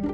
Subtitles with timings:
[0.00, 0.06] 大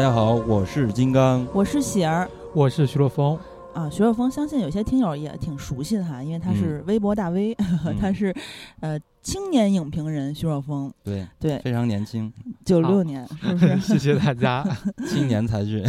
[0.00, 2.28] 家好，我是金刚，我是喜儿。
[2.52, 3.38] 我是徐若风，
[3.74, 7.54] 啊，徐若风，相信有些听友也挺熟悉的哈，因为他是微博大 V，
[7.84, 8.34] 嗯他是
[8.80, 12.32] 呃青年影评人徐若风，对，对，非常年轻，
[12.64, 13.78] 九六年 是不是？
[13.80, 14.64] 谢谢大家。
[15.08, 15.82] 青年才俊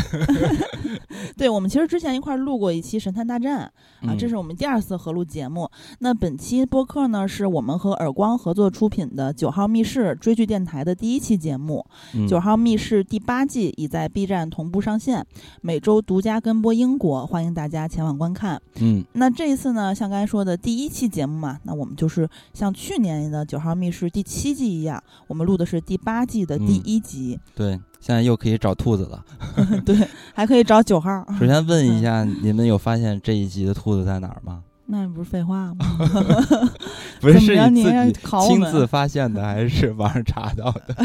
[1.37, 3.59] 对，我们其实之前一块儿录过一期《神探大战》
[4.07, 5.69] 啊，嗯这是我们第二次合录节目。
[5.99, 11.85] 那本期播客呢，是我们和耳光合作出品的《九号密室》追剧电台的第一期节目。
[12.13, 15.25] 嗯九号密室第八季已在 B 站同步上线，
[15.61, 18.61] 每周独家跟播英国，欢迎大家前往观看。
[18.75, 29.23] 嗯那这一次呢，像刚才说的第一期节目嘛，那我们就是像去年的《九号密室》第七季一样，我们录的是第八季的第一集，对，现在又可以找兔子了。
[29.85, 29.95] 对，
[30.33, 31.25] 还可以找九号。
[31.39, 34.63] 首先问一下，你们有发现这一集的兔子在哪儿吗？
[34.87, 35.77] 那不是废话吗？
[37.19, 37.39] 不是
[37.71, 38.13] 你自己
[38.47, 40.95] 亲自发现的，还是网上查到的？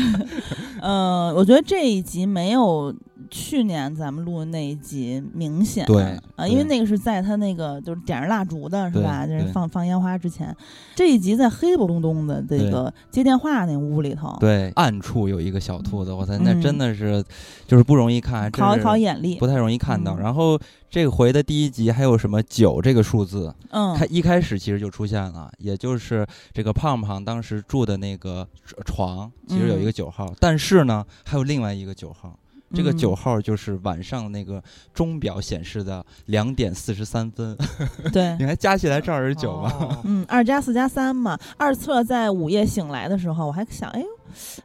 [0.83, 2.94] 嗯， 我觉得这一集没有
[3.31, 5.86] 去年咱们录的那一集明显。
[5.86, 6.03] 对
[6.36, 9.27] 啊，因为那个是在他那个就是点着蜡烛的是吧？
[9.27, 10.55] 就是放放烟花之前，
[10.95, 17.23] 这一集在黑不隆咚的这个接电话那屋里头，对，暗处有一个小兔子，我操，那嗯真的是
[17.67, 19.47] 就是不容易看，考一是考眼力不。
[19.47, 20.14] 太容易看到。
[20.14, 20.58] 嗯然后
[20.91, 28.47] 这回的第一集还有什么九这个数字，嗯，开一开始其实就出现了，也就是这个胖胖当时住的那个
[28.84, 32.36] 床，其实有一个九号，但是呢还有另外一个九号。
[32.72, 34.62] 这个嗯九号就是晚上那个
[34.94, 37.56] 钟表显示的两点四十三分，
[38.12, 39.72] 对 你，还加起来正好是九吗？
[39.80, 41.38] 哦嗯，二加四加三嘛。
[41.56, 44.06] 二测在午夜醒来的时候，我还想，哎呦，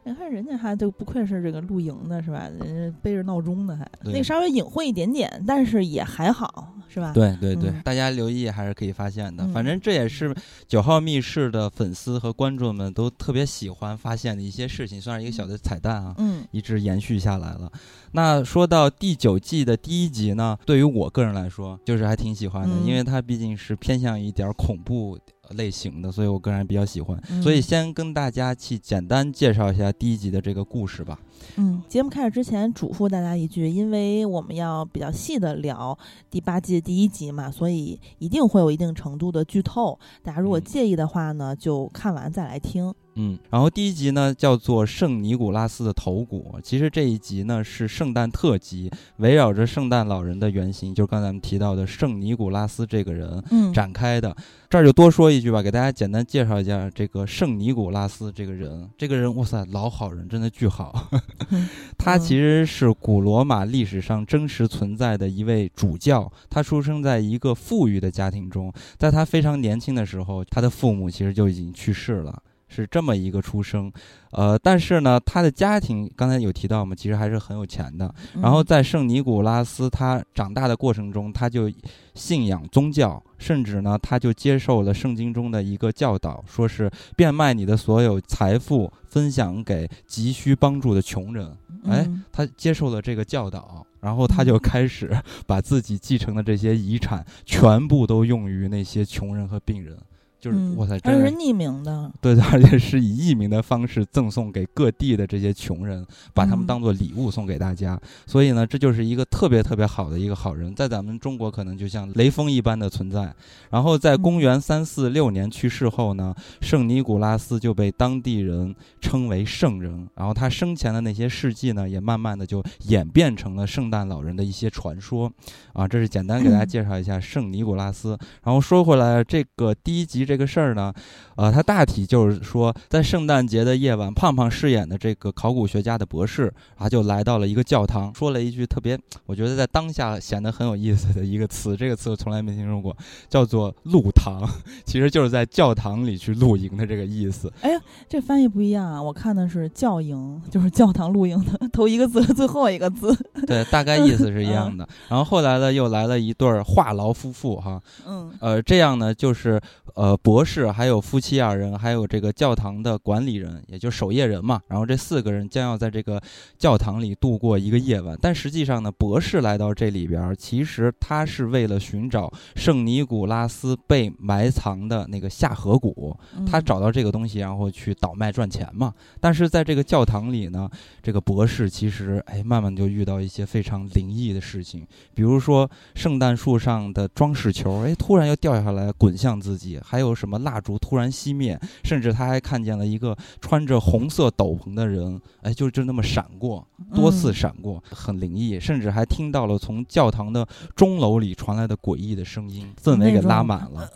[0.04, 2.48] 你看人家还就不愧是这个露营的是吧？
[2.60, 7.12] 人家背着闹钟呢还，对那稍微隐晦一点点，但是也还好是吧？
[7.12, 9.44] 对对对，嗯大家留意还是可以发现的。
[9.44, 10.34] 嗯反正这也是
[10.66, 16.14] 九号密室的粉丝和观众们都特别喜欢发现的一些事情，算是一个小的彩蛋啊。
[16.18, 17.70] 嗯一直延续下来了。
[18.12, 25.18] 那说到第九季的第一集呢，对于我个人来说，就是还挺喜欢的，嗯因为它毕竟是偏向一点儿恐怖
[25.50, 27.20] 类型的，所以我个人比较喜欢。
[27.30, 31.18] 嗯所以先跟大家去简单介绍一下第一集的这个故事吧。
[31.56, 35.96] 嗯，节目开始之前嘱咐大家一句，因为我们要比较细的聊
[36.30, 39.98] 第八季的第一集嘛，所以一定会有一定程度的剧透。
[40.22, 42.92] 大家如果嗯介意的话呢，就看完再来听。
[43.18, 46.60] 嗯，然后第一集呢叫做圣尼古拉斯的头骨。
[46.62, 54.36] 其实这一集呢是圣诞特辑，围绕着圣诞老人的原型，就是刚才我们提到的圣尼古拉斯这个人，嗯，展开的。
[54.68, 58.86] 这儿就多说一句吧，给大家简单介绍一下这个圣尼古拉斯这个人。
[58.98, 61.08] 这个人，哇塞，老好人，真的巨好。
[61.98, 66.30] 他其实是古罗马历史上真实存在的一位主教。
[66.48, 72.42] 他出生在一个富裕的家庭中，在他非常年轻的时候，他的父母其实就已经去世了。
[72.68, 73.92] 是这么一个出生，
[74.32, 78.12] 呃，但是呢，他的家庭刚才有提到嘛，其实还是很有钱的。
[78.42, 81.70] 然后嗯在圣尼古拉斯他长大的过程中，他就
[82.14, 91.56] 信仰宗教，甚至呢，他就接受了圣经中的一个教导，说是变卖你的所有财富，分享给急需帮助的穷人。
[91.84, 95.16] 哎嗯他接受了这个教导，然后他就开始
[95.46, 99.96] 把自己继承的这些遗产全部都用于那些穷人和病人。
[100.46, 108.00] 就是、嗯哇塞，真的而且是匿名的，对的， 而且是以匿名的方式赠送给各地的这些穷人，把他们嗯当做礼物送给大家。
[108.26, 113.34] 所以呢，这就是一个特别特别好的一个好人，在咱们中国可能就像雷锋一般的存在。
[113.70, 120.08] 然后在公元三四六年去世后呢，圣尼古拉斯就被当地人称为圣人。
[120.14, 125.32] 然后他生前的那些事迹呢，也慢慢的就演变成了圣诞老人的一些传说。
[125.72, 128.16] 啊，这是简单给大家介绍一下圣尼古拉斯。
[128.44, 130.92] 然后说回来，这个第一集这这个事儿呢，
[131.36, 142.96] 呃，它大体就是说，在圣诞节的夜晚，胖胖饰演的这个考古学家的博士，啊就来到了一个教堂，说了一句特别，我觉得在当下显得很有意思的一个词，这个词我从来没听说过，
[143.28, 144.48] 叫做露堂，
[144.84, 147.52] 其实就是在教堂里去露营的这个意思。
[147.60, 149.02] 哎呀这翻译不一样啊。
[149.02, 153.14] 我看的是教营，就是教堂露营的头一个字和，最后一个字。
[153.46, 154.88] 对，大概意思是一样的。
[155.08, 159.60] 然后后来呢，又来了一对儿话痨夫妇哈，嗯呃，这样呢，就是
[159.94, 164.60] 呃，博士还有夫妻二人，还有这个教堂的管理人，也就守夜人嘛。
[164.66, 166.20] 然后这四个人将要在这个
[166.58, 168.18] 教堂里度过一个夜晚。
[168.20, 176.16] 但实际上呢，博士来到这里边，其实他是为了寻找圣尼古拉斯被埋藏的那个下颌骨。
[176.46, 178.92] 他找到这个东西，然后去倒卖赚钱嘛。
[179.20, 180.68] 但是在这个教堂里呢，
[181.02, 184.84] 这个博士其实哎，慢慢就遇到一些非常灵异的事情，
[185.14, 190.16] 比如说圣诞树上的装饰球，哎，突然又掉下来滚向自己，还有。
[190.16, 203.88] 什么蜡烛突然熄灭，甚至他还看见了一个穿着红色斗篷的人，哎，就就那么闪过，多次闪过，很灵异，甚至还听到了从教堂的钟楼里传来的诡异的声音，氛围给拉满了。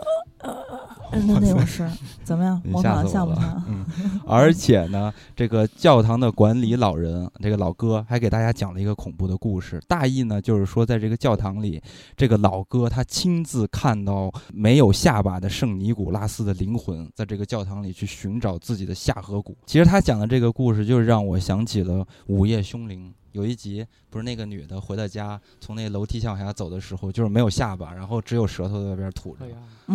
[1.13, 1.89] 那那种事
[2.25, 2.61] 怎么样？
[2.83, 3.65] 吓死我了！
[3.69, 3.85] 嗯，
[4.27, 9.81] 而且呢，这个教堂的管理老人，这个老哥还给大家讲了一个恐怖的故事。
[9.89, 11.83] 大意呢，就是说，在这个教堂里，
[12.17, 19.57] 这个老哥他亲自看到没有下巴的圣尼古拉斯的灵魂，在这个教堂里去寻找自己的下颌骨。
[19.67, 21.95] 其实他讲的这个故事，就是让我想起了
[22.27, 23.09] 《午夜凶铃》。
[23.33, 29.47] 有一集不是那个女的回到家，从那楼梯向下走的时候，就是没有下巴，然后只有舌头在外边吐着，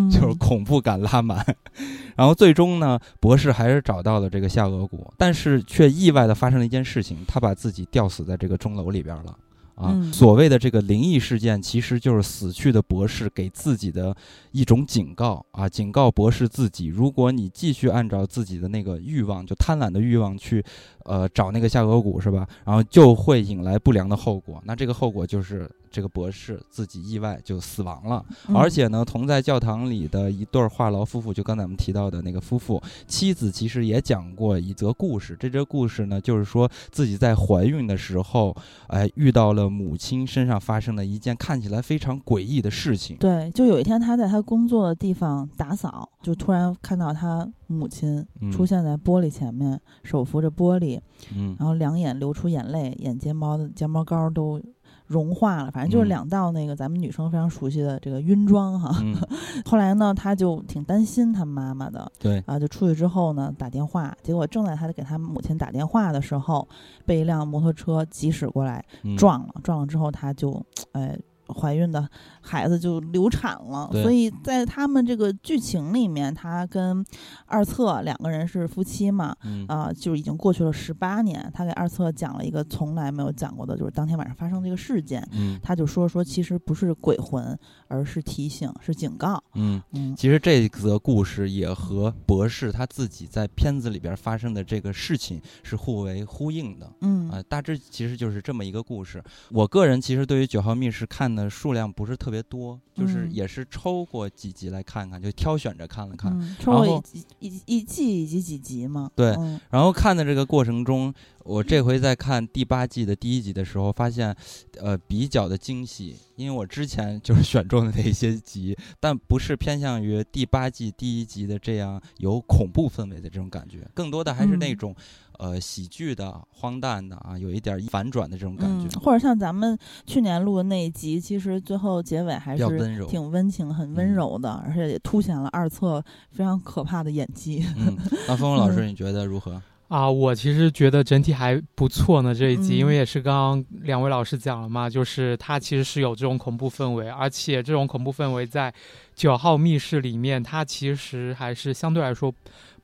[0.10, 1.46] 就是恐怖感拉满。
[2.16, 9.38] 然后最终呢，博士还是找到了这个下颚骨，但是却意外的发生了一件事情，他把自己吊死在这个钟楼里边了。
[9.76, 14.16] 啊，所谓的这个灵异事件，其实就是死去的博士给自己的
[14.52, 20.64] 一种警告啊，警告博士自己，如果你继续按照自己的那个欲望，就贪婪的欲望去，
[21.04, 22.48] 呃，找那个下颌骨是吧？
[22.66, 24.62] 然后就会引来不良的后果。
[24.66, 25.70] 那这个后果就是。
[25.96, 35.38] 这个博士自己意外就死亡了，而且呢，同在教堂里的一对话痨夫妇，就刚才我们提到的那个夫妇，妻子其实也讲过一则故事。
[35.40, 38.54] 这则故事呢，就是说自己在怀孕的时候，
[38.88, 43.16] 哎，遇到了母亲身上发生的一件看起来非常诡异的事情。
[43.16, 51.00] 对，就有一天他在他工作的地方打扫，就突然看到他母亲出现在玻璃前面，手扶着玻璃，
[51.34, 54.62] 嗯，然后两眼流出眼泪，眼睫毛的睫毛膏都。
[55.08, 58.96] 融化了，反正就是两道那个咱们女生非常熟悉的这个晕妆哈。
[59.66, 66.68] 后来呢，他就挺担心他妈妈的，对啊，就出去之后呢，打电话，结果正在他给他母亲打电话的时候，
[67.06, 68.84] 被一辆摩托车疾驶过来
[69.18, 71.18] 撞了，撞了之后他就哎。
[71.48, 72.08] 怀孕的
[72.42, 77.06] 孩子就流产了，所以在他们这个剧情里面，他跟
[77.46, 79.36] 二策两个人是夫妻嘛，
[79.68, 81.52] 啊，就已经过去了十八年。
[81.54, 85.24] 他给二策讲了一个从来没有讲过的，就是当天晚上发生这个事件。
[85.62, 87.58] 他就说说，其实不是鬼魂，
[87.88, 89.44] 而是提醒，是警告。
[89.54, 96.92] 嗯嗯，其实这则故事也和博士他自己在片子里边发生的这个事情是互为呼应的。
[97.02, 99.24] 嗯啊，大致其实就是这么一个故事。
[99.52, 101.35] 我个人其实对于《九号密室》看。
[101.36, 106.32] 的数量不是特别多，就是也是抽过几集来看看，就挑选着看了看。
[106.60, 109.12] 抽过一一一季以及几集吗？
[109.16, 109.36] 对，
[109.70, 111.14] 然后看的这个过程中，
[111.46, 114.36] 我这回在看第八季的第一集的时候，发现
[114.80, 124.96] 呃比较的惊喜，因为我之前就是选中的那些集，但不是偏向于第八季第一集的这样有恐怖氛围的这种感觉，更多的还是那种。
[125.38, 129.78] 呃，喜剧的、荒诞的啊，有一点反转的这种感觉，或者像咱们
[130.08, 132.66] 去年录的那一集，其实最后结尾还是
[133.10, 136.02] 挺温情、很温柔的，而且也凸显了二册
[136.32, 137.66] 非常可怕的演技。
[137.76, 137.98] 嗯，
[138.30, 139.62] 那峰峰老师，你觉得如何？
[139.88, 142.34] 啊，我其实觉得整体还不错呢。
[142.34, 148.74] 这一集，因为也是刚刚两位老师讲了嘛，就是它其实是有这种恐怖氛围，而且这种恐怖氛围在
[149.14, 152.34] 九号密室里面，它其实还是相对来说。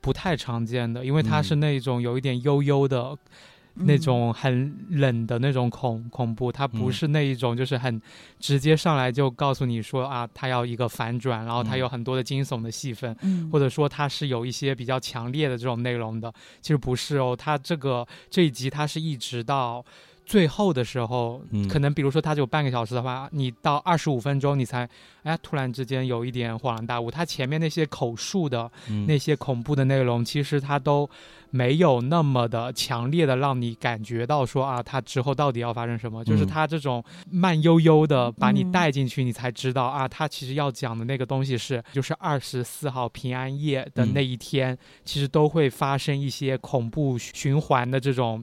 [0.04, 3.16] 不太常见的，因为它是那种有一点悠悠的，
[3.76, 8.02] 那种很冷的那种恐恐怖，它不是那一种就是很
[8.40, 13.16] 直接上来就告诉你说啊，它要一个反转，然后它有很多的惊悚的戏份，
[13.52, 19.84] 或者说它是有一些比较强烈的这种内容的，其实不是哦，它这个这一集它是一直到。
[20.32, 24.88] 最后的时候，可能比如说它只有半个小时的话，你到二十五分钟你才，
[25.24, 27.12] 哎，突然之间有一点恍然大悟。
[27.12, 28.72] 它前面那些口述的
[29.06, 31.10] 那些恐怖的内容，其实它都
[31.50, 36.24] 没有那么的强烈的让你感觉到说啊，它之后到底要发生什么。
[36.24, 48.42] 就是它这种慢悠悠的把你带进去，你才知道啊，它其实要讲的那个东西是，就是二十四号平安夜的那一天，其实都会发生一些恐怖循环的这种。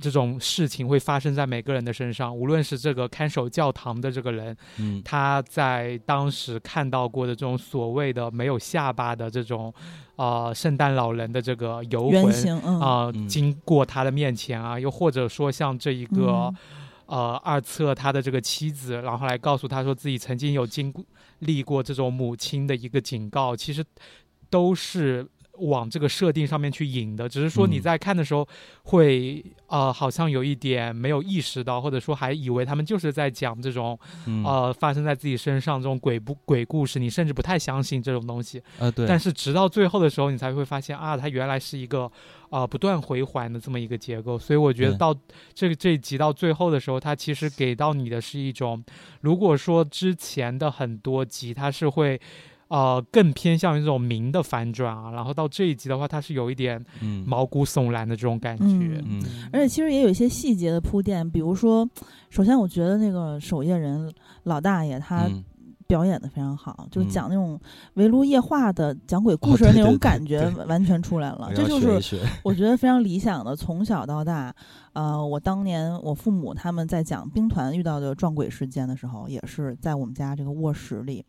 [0.00, 9.72] 这种事情会发生在每个人的身上，无论是这个看守教堂的这个人，嗯，他在当时看到过的这种所谓的没有下巴的这种，
[10.16, 16.52] 呃，圣诞老人的这个游魂啊，经过他的面前啊，又或者说像这一个，
[17.06, 20.92] 呃，二册他的这个妻子，然后来告诉他说自己曾经有经
[21.40, 23.84] 历过这种母亲的一个警告，其实。
[24.50, 25.24] 都是。
[25.60, 28.46] 往这个设定上面去引的，只是说你在看的时候
[28.84, 33.98] 会呃，好像有一点没有意识到，或者说还以为他们就是在讲这种
[34.44, 38.62] 呃发生在自己身上这种鬼不鬼故事，你甚至不太相信这种东西。
[38.78, 39.06] 呃，对。
[39.06, 42.10] 但是直到最后的时候，你才会发现啊，它原来是一个
[42.50, 44.38] 呃不断回环的这么一个结构。
[44.38, 45.14] 所以我觉得到
[45.54, 48.82] 这个这一集到最后的时候，它其实给到你的是一种，
[49.20, 52.20] 如果说之前的很多集它是会。
[52.70, 56.80] 呃，更偏向于这种明的反转啊，然后到这一集的话，它是有一点
[57.26, 59.02] 毛骨悚然的这种感觉。
[59.04, 59.20] 嗯，
[59.52, 61.88] 而且其实也有一些细节的铺垫，比如说，
[62.30, 64.08] 首先我觉得那个守夜人
[64.44, 65.28] 老大爷他
[65.90, 67.60] 表演的非常好，就是讲那种
[67.94, 71.50] 围炉夜话的讲鬼故事的那种感觉完全出来了。
[71.52, 74.54] 这就是我觉得非常理想的，从小到大，
[74.92, 81.24] 呃，我当年我父母他们在讲兵团遇到的撞鬼事件的时候，也是在我们家这个卧室里。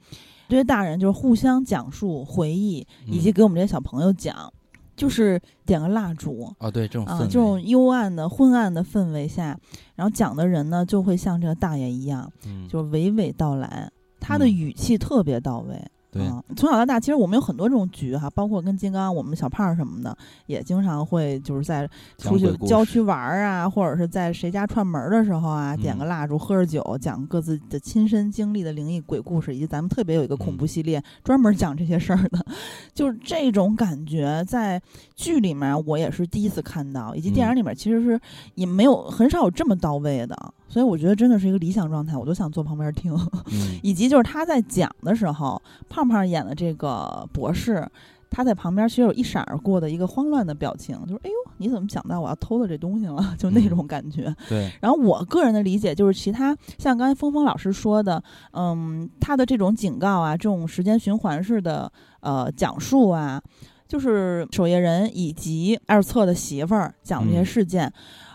[0.48, 4.54] 这些大人就是互相讲述回忆，以及给我们这些小朋友讲，
[4.96, 9.58] 就是点个蜡烛啊，对这种啊这种幽暗的昏暗的氛围下，
[9.96, 12.32] 然后讲的人呢就会像这个大爷一样，
[12.70, 13.90] 就是娓娓道来，
[14.22, 15.76] 他的语气特别到位。
[16.14, 20.14] 对，从小到大，其实我们有很多这种局哈，包括跟金刚、我们小胖什么的，
[20.46, 32.46] 也经常会就是在出去郊区玩啊，或者是在谁家串门的时候啊，点个蜡烛，喝着酒，讲各自的亲身经历的灵异鬼故事，以及咱们特别有一个恐怖系列，专门讲这些事儿的，
[32.94, 34.82] 就是这种感觉，在
[35.16, 38.20] 剧里面我也是第一次看到，以及电影里面其实是
[38.56, 40.54] 也没有很少有这么到位的。
[40.72, 43.14] 所以我觉得真的是一个理想状态，我都想坐旁边听。
[43.84, 47.86] 以及就是他在讲的时候，胖胖演的这个博士，
[48.30, 54.34] 他在旁边其实有一闪而过的一个慌乱的表情，就是“哎呦，你怎么想到我要偷的这东西了？” 就那种感觉。
[54.48, 54.72] 对。
[54.80, 58.24] 然后我个人的理解就是，其他像刚才峰峰老师说的，
[58.54, 63.42] 嗯，他的这种警告啊，这种时间循环式的呃讲述啊，
[63.90, 67.92] 就是守夜人以及二策的媳妇儿讲这些事件。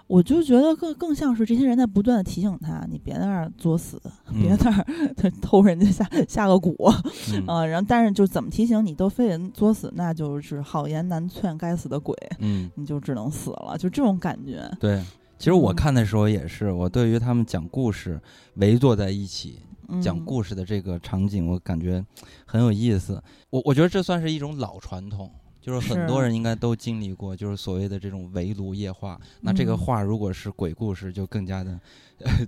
[0.07, 4.01] 我就觉得更更像是这些人在不断的提醒他，你别在那儿作死，
[4.41, 6.89] 别在那儿 偷人家下下个蛊，
[7.47, 14.71] 啊，然后但是就怎么提醒你都非得作死，那就是好言难劝，该死的鬼，嗯，你就只能死了，就这种感觉。
[14.79, 15.03] 对，
[15.39, 18.21] 其实我看的时候也是，我对于他们讲故事
[18.55, 19.61] 围坐在一起
[20.01, 22.05] 讲故事的这个场景，我感觉
[22.45, 23.21] 很有意思。
[23.51, 25.31] 我我觉得这算是一种老传统。
[25.67, 29.19] 就是很多人应该都经历过，就是所谓的这种围炉夜话。
[29.41, 31.77] 那这个话如果是鬼故事，就更加的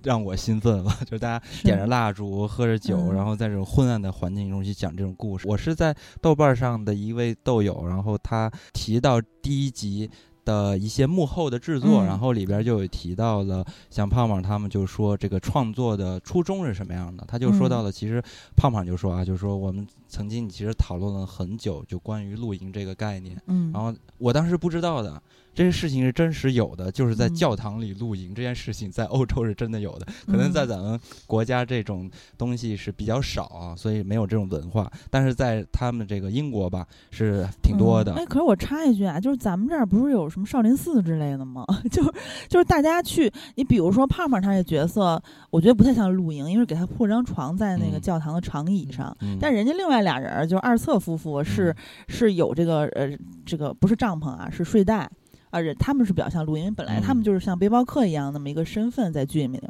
[0.04, 0.96] 让我兴奋了。
[1.04, 5.48] 就是大家点着蜡烛，喝着酒，然后在这种昏暗的环境中去讲这种故事。
[5.48, 10.08] 我是在豆瓣上的一位豆友，然后他提到第一集。
[10.49, 18.23] 的一些幕后的制作，然后里边就有提到了，像胖胖他们就说这个创作的初衷是什么样的，他就说到了，其实
[18.57, 25.23] 胖胖就说啊，就是说我们曾经其实讨论了很久，就关于露营这个概念，嗯，然后我当时不知道的。
[25.59, 30.07] 这些事情是真实有的，就是在教堂里露营这件事情，在欧洲是真的有的。
[30.25, 30.97] 可能在咱们
[31.27, 34.88] 国家这种东西是比较少啊，所以没有这种文化。
[35.11, 38.15] 但是在他们这个英国吧，是挺多的。
[38.15, 41.67] 哎，可是我插一句啊，就是咱们这儿不是有什么少林寺之类的吗？
[41.91, 42.12] 就是
[42.49, 49.12] 就是大家去，你比如说胖胖他这角色，我觉得不太像露营，因为给他铺张床在那个教堂的长椅上。
[49.41, 51.75] 但人家另外俩人，就是二侧夫妇，是
[52.07, 53.11] 是有这个呃
[53.45, 55.11] 这个不是帐篷啊，是睡袋。
[55.50, 59.62] 啊，人他们是比较像露营，本来他们就是像背包客一样那么一个身份在剧里面，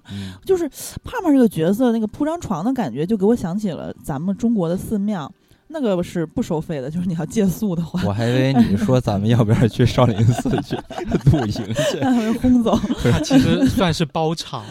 [0.45, 0.69] 就是
[1.05, 5.33] 胖胖这个角色那个铺张床的感觉，就给我想起了咱们中国的寺庙，
[5.69, 8.03] 那个是不收费的，就是你要借宿的话。
[8.05, 10.77] 我还以为你说咱们要不要去少林寺去
[11.31, 12.79] 露营去，被轰走。
[13.23, 14.65] 其实算是包场。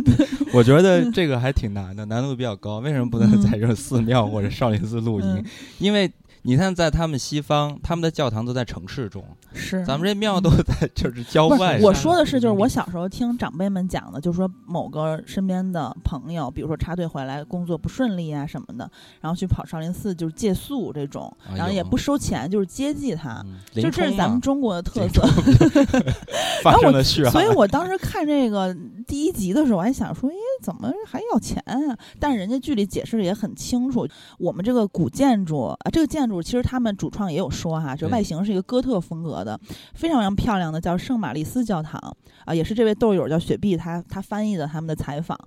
[0.52, 2.80] 我觉得这个还挺难的，难度比较高。
[2.80, 5.44] 为什么不能在这寺庙或者少林寺露营？
[5.78, 6.10] 因为。
[6.42, 11.78] 你看，在他们西方，他们的教堂都在城市中，是咱们这庙都在 就是郊外。
[11.82, 25.20] 我说的是，就是我小时候听长辈们讲的，就是说某个身边的朋友，比如说插队回来工作不顺利啊什么的，然后去跑少林寺就是借宿这种，然后也不收钱，就是接济他，就这是咱们中国的特色。
[26.64, 28.74] 然后我，所以我当时看这个
[29.06, 31.76] 第一集的时候，我还想说，哎，怎么还要钱啊？
[32.18, 36.29] 但人家剧里解释的也很清楚，我们这个古建筑啊，这个建。
[36.42, 39.58] 其实他们主创也有说哈，就外形是一个哥特风格的，
[39.94, 41.98] 非常非常漂亮的，叫圣玛丽斯教堂
[42.44, 45.38] 啊，也是这位豆友叫雪碧，他他翻译的他们的采访。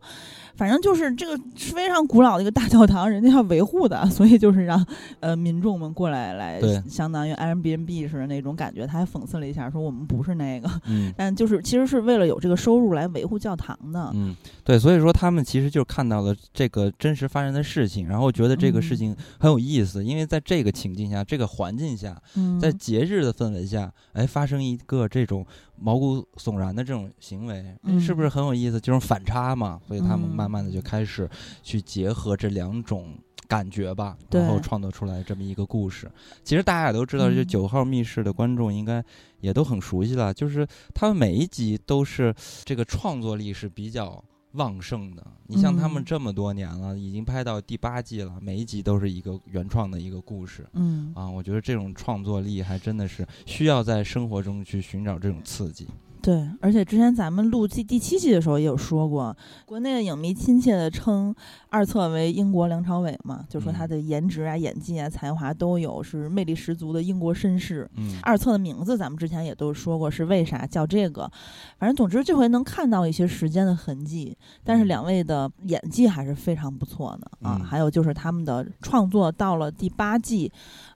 [0.55, 4.85] 反正就是这个是非常古老的一个大教堂，人家要维护的，所以就是让
[5.19, 8.85] 呃民众们过来来，相当于 Airbnb 似的那种感觉。
[8.85, 10.69] 他还讽刺了一下，说我们不是那个，
[11.17, 14.11] 但就是其实是为了有这个收入来维护教堂的。
[14.13, 25.45] 嗯，对，所以说他们其实就看到了这个真实发生的事情，然后觉得这个事情很有意思，因为在这个情境下、这个环境下，嗯在节日的氛围下，哎，发生一个这种
[25.75, 28.79] 毛骨悚然的这种行为，是不是很有意思？
[28.79, 31.29] 这种反差嘛，所以他们嗯慢慢的就开始
[31.61, 33.13] 去结合这两种。
[33.45, 36.09] 感觉吧，对然后创作出来这么一个故事。
[36.43, 39.03] 其实大家也都知道，这嗯九号密室的观众应该
[39.41, 40.65] 也都很熟悉了，就是
[40.95, 45.25] 他们每一集都是这个创作力是比较旺盛的。
[45.45, 50.67] 你像他们嗯这么多年了，已经拍到第八季了，每一集都是一个原创的一个故事。
[50.73, 55.87] 嗯啊，我觉得这种创作力还真的是需要在生活中去寻找这种刺激。
[56.23, 61.35] 对，而且之前咱们录第第七季的时候也有说过，国内的影迷亲切的称
[61.67, 67.85] 二册为英国梁朝伟嘛，就说他嗯的颜值啊、演技啊、才华都有，是魅力十足的英国绅士。
[67.97, 71.29] 嗯，二册的名字咱们之前也都说过是为啥叫这个，
[71.77, 77.57] 反正总之这回能看到一些时间的痕迹，但是嗯两位的演技还是非常不错的啊。
[77.59, 80.49] 嗯还有就是他们的创作到了第八季，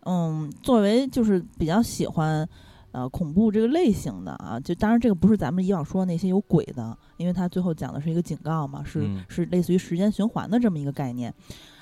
[0.06, 2.48] 嗯，作为就是比较喜欢。
[2.98, 11.32] 呃，恐怖这个类型的啊，就当然这个不是咱们以往说的那些有鬼的，因为它最后讲的是一个警告嘛，是、嗯是类似于时间循环的这么一个概念，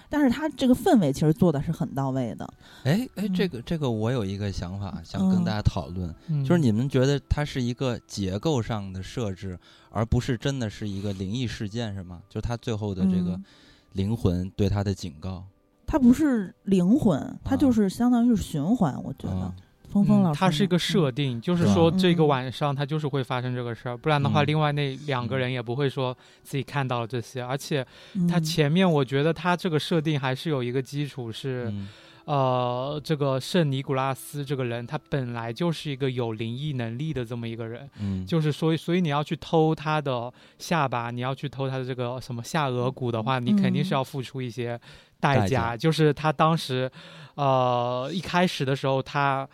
[0.09, 2.45] 但是它这个氛围其实做的是很到位的。
[2.83, 9.57] 哎哎，这嗯个这个我有一个想法想跟嗯大家讨论，嗯就是你们觉得它是一个结构上的设置，
[9.91, 12.21] 而不是真的是一个灵异事件，是吗？
[12.27, 13.45] 就它最后的这个嗯
[13.93, 15.45] 灵魂对它的警告。
[15.87, 19.53] 它不是灵魂，它啊就是相当于是循环，我觉得。
[19.95, 22.27] 峰峰老师呢，它是一个设嗯定，就是说这个嗯。
[22.27, 24.47] 晚上它就是会发生这个事儿，不然的话，嗯。
[24.47, 25.39] 另外那两个嗯。
[25.39, 27.41] 人也不会说自己看到了这些。
[27.41, 27.85] 而且
[28.29, 28.43] 它嗯。
[28.43, 31.87] 前面我觉得它这个设定还是有一个基础是，嗯。
[32.25, 43.95] 呃，这个圣尼古拉斯这个人他本来就是一个有灵异能力的这么一个人，嗯，就是所以所以你要去偷他的下巴，你要去偷他的这个什么下颚骨的话，你肯定是嗯。
[43.97, 44.79] 要付出一些
[45.19, 45.47] 代。
[45.47, 45.77] 价。
[45.77, 46.91] 就是他当时，
[47.35, 49.47] 呃，一开始的时候他。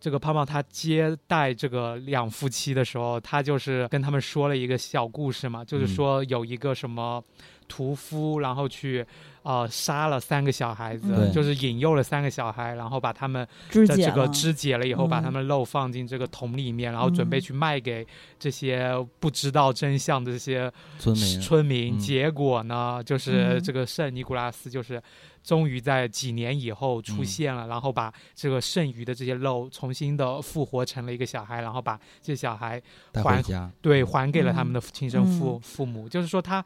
[0.00, 5.88] 这个胖胖他接待这个两夫妻的时候，他就是跟他们说了一个小故事嘛，就是嗯。
[5.88, 7.22] 说有一个什么
[7.66, 9.04] 屠夫，然后去
[9.42, 14.28] 呃杀了三个小孩子，对就是引诱了三个小孩，然后把他们肢解的这个了。
[14.28, 15.22] 肢解了以后，把嗯。
[15.22, 17.40] 他们肉放进这个桶里面，然后准备嗯。
[17.40, 18.06] 去卖给
[18.38, 21.96] 这些不知道真相的这些村民村民。
[21.96, 21.98] 嗯。
[21.98, 23.62] 结果呢，就是嗯。
[23.62, 25.02] 这个圣尼古拉斯就是
[25.42, 32.80] 终于在几年以后出嗯现了，然后把这个剩余的这些肉重新的复活成了一个小孩，然后把这小孩
[33.14, 33.70] 还家。
[33.80, 36.58] 对还给了他们嗯的亲生父、嗯父母，就是说他。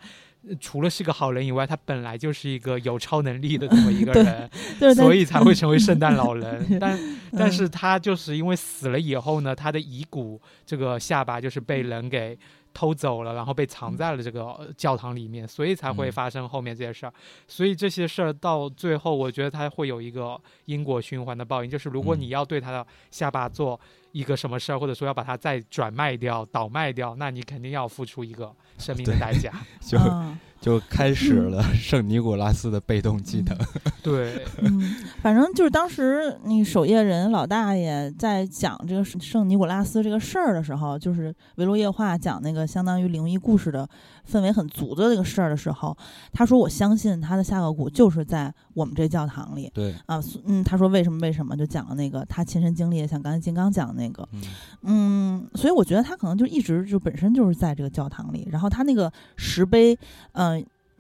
[0.44, 4.50] 呃除了是个好人以外，他本来就是一个有超能力的这么一个人，
[4.96, 6.66] 所以才会成为圣诞老人。
[6.80, 6.98] 但
[7.30, 12.37] 但嗯是他就是因为死了以后呢，他的遗骨这个下巴就是被人给
[12.74, 16.12] 偷走了，然后被藏在了这个呃教堂里面，所以才会嗯。
[16.12, 17.12] 发生后面这些事儿。
[17.46, 22.20] 所以这些事儿到最后，我觉得它会有一个因果循环的报应，就是如果嗯。
[22.20, 23.78] 你要对他的下巴做
[24.12, 29.52] 一个什么事儿，或者说要把它再转卖掉、倒卖掉，那你肯定要付出一个生命的代价。
[29.80, 33.59] 就嗯就开始了 圣尼古拉斯的被动技能。
[34.01, 34.81] 对，嗯，
[35.20, 43.87] 反正就是当时那守夜人老大爷在讲这个圣尼古拉斯这个事儿的时候，就是维罗夜话讲那个相当于灵异故事的
[44.31, 45.96] 氛围很足的那个事儿的时候，
[46.33, 54.42] 他说：“我相信他的下颚骨就是在我们这教堂里。”对，啊，嗯，他说为什么为什么就讲了那个他亲身经历，像刚才金刚讲的那个，嗯。
[54.85, 59.98] 嗯，所以我觉得他可能就一直就本身就是在这个教堂里，然后他那个石碑，
[60.33, 60.52] 嗯、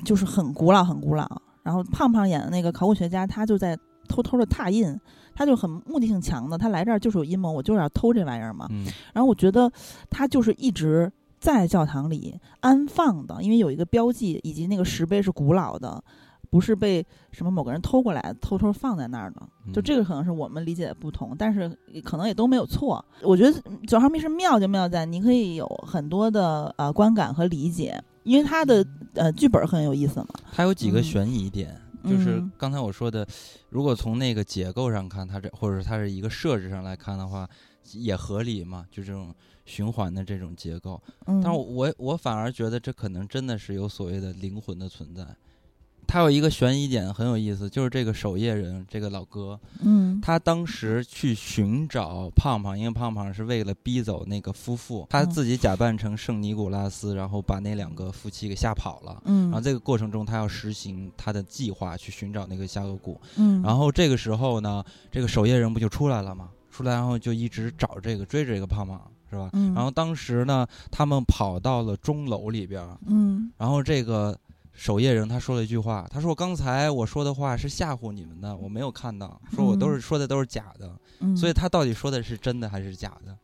[0.04, 1.26] 就是很古老很古老。
[1.62, 4.98] 然后胖胖演的那个考古学家，他就在偷偷的拓印，
[5.32, 8.66] 他就很目的性强的，他来这儿就是有阴谋，我就是要偷这玩意儿嘛。
[8.70, 9.70] 嗯然后我觉得
[10.10, 16.02] 他就是一直在教堂里安放的，因为有一个标记，以及那个石碑是古老的，
[16.50, 19.40] 不是被什么某个人偷过来偷偷放在那儿的。
[19.72, 21.70] 就嗯这个可能是我们理解的不同，但是
[22.02, 23.04] 可能也都没有错。
[23.22, 30.28] 我觉得九号密室妙就妙在你可以有很多的呃观感和理解，因为他的呃剧本很有意思嘛。
[30.52, 33.26] 它有几个嗯悬疑点，就是嗯刚才我说的，
[33.70, 37.48] 如果从那个结构上看，它这或者是它是一个设置上来看的话，
[37.92, 41.02] 也合理嘛，就这种循环的这种结构。
[41.26, 45.26] 嗯，但是我我反而觉得这可能真的是有所谓的灵魂的存在。
[46.12, 59.22] 它有一个悬疑点很有意思，就是这个守夜人这个老哥，嗯他当时去寻找胖胖，因为胖胖是为了逼走那个夫妇，他嗯自己假扮成圣尼古拉斯，然后把那两个夫妻给吓跑了。
[59.24, 63.18] 嗯，然后这个过程中，他要实行他的计划去寻找那个下颚骨。
[63.36, 66.50] 嗯，然后这个时候呢，这个守夜人不就出来了吗？
[66.70, 69.48] 出来然后就一直找这个追着这个胖胖，是吧？
[69.54, 74.38] 嗯，然后当时呢，他们跑到了钟楼里边儿，嗯然后这个
[74.72, 83.36] 守夜人他说了一句话，他说：“刚才我说的话是吓唬你们的，我没有看到，说我都是说的都是假的。”嗯，所以他到底说的是真的还是假的？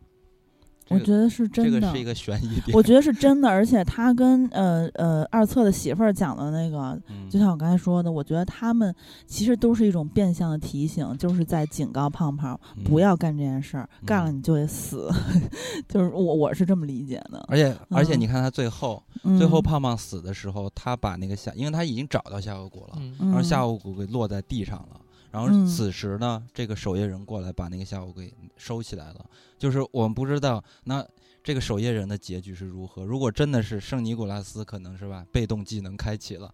[0.91, 2.77] 我觉得是真的，这个是一个悬疑点。
[2.77, 6.99] 我觉得是真的，而且他跟呃呃二册的媳妇儿讲的那个，
[7.31, 8.95] 就像我刚才说的，我觉得他们
[9.27, 15.11] 其实都是一种变相的提醒，就是在警告胖胖不要干这件事儿，干了你就得死。
[15.89, 17.45] 就是我我是这么理解的。
[17.49, 19.03] 而且而且你看他最后
[19.39, 25.01] 最后胖胖死的时候，他把那个下，因为他已经找到下颌骨了，然后下颌骨给落在地上了。
[25.31, 29.25] 然后此时呢，这个守夜人过来把那个下午给收起来了。
[29.59, 31.07] 就是我们不知道，那
[31.43, 33.05] 这个守夜人的结局是如何。
[33.05, 36.53] 如果真的是圣尼古拉斯，可能是吧，被动技能开启了。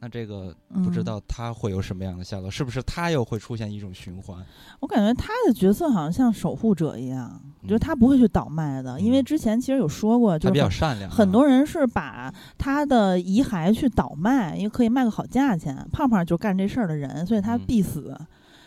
[0.00, 4.44] 那这个不知道他会有什么样的下落，是不是他又会出现一种循环？
[4.80, 11.10] 我感觉他的角色好像像守护者一样，我觉得他不会去倒卖的，因为之前其实有说过，就比较善良。
[11.10, 15.76] 很多人是把他的遗骸去倒卖，因为可以卖个好价钱。
[15.92, 18.14] 胖胖就干这事儿的人，所以他必死。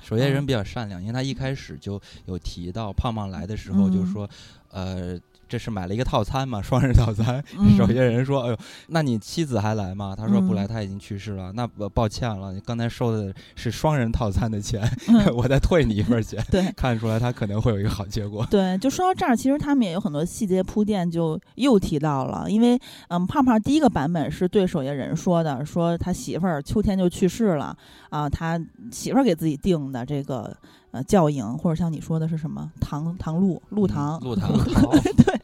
[0.01, 4.29] 首先人比较善良，因为他一开始就有提到胖胖来的时候，就是说，
[4.71, 5.19] 呃。
[5.47, 7.43] 这是买了一个套餐嘛，双人套餐。
[7.77, 14.81] 守夜人说：“哎呦，那你妻子还来吗？”他说：“不来，他已经去世了。”那抱歉了，你刚才收的是双人套餐的钱，
[15.35, 16.43] 我再退你一份钱。
[16.51, 18.45] 对，看出来他可能会有一个好结果。
[18.49, 22.79] 对，就说到这儿，其实他们也有很多细节铺垫，就又提到了，因为
[23.09, 27.75] 嗯，胖胖第一个版本是对守夜人说的，说他媳妇儿秋天就去世了
[28.09, 28.59] 啊，他
[28.91, 30.55] 媳妇儿给自己定的这个。
[30.95, 35.41] 呃，教营或者像你说的是什么唐唐禄禄堂禄 堂对。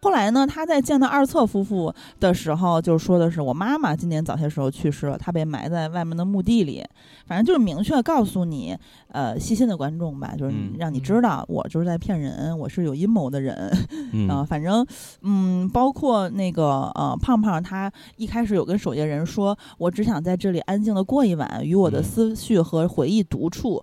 [0.00, 6.82] 后来呢，他在见到二册夫妇的时候，就说的是我妈妈今年早些时候去世了，她被埋在外面的墓地里。
[7.26, 8.76] 反正就是明确告诉你，
[9.08, 13.70] 呃，细心的观众吧，就是让你知道我就是在骗人，我是有阴谋的人。
[14.12, 14.86] 嗯， 反正
[15.22, 23.82] 嗯，包括那个呃胖胖，他一开始有跟守夜人说，我只想在这里安静的过一晚，与我的思绪和回忆独处。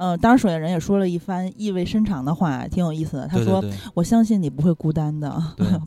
[0.00, 3.28] 呃，当时，守夜人也说了一番意味深长的话，挺有意思的。
[3.28, 5.30] 他说：“我相信你不会孤单的，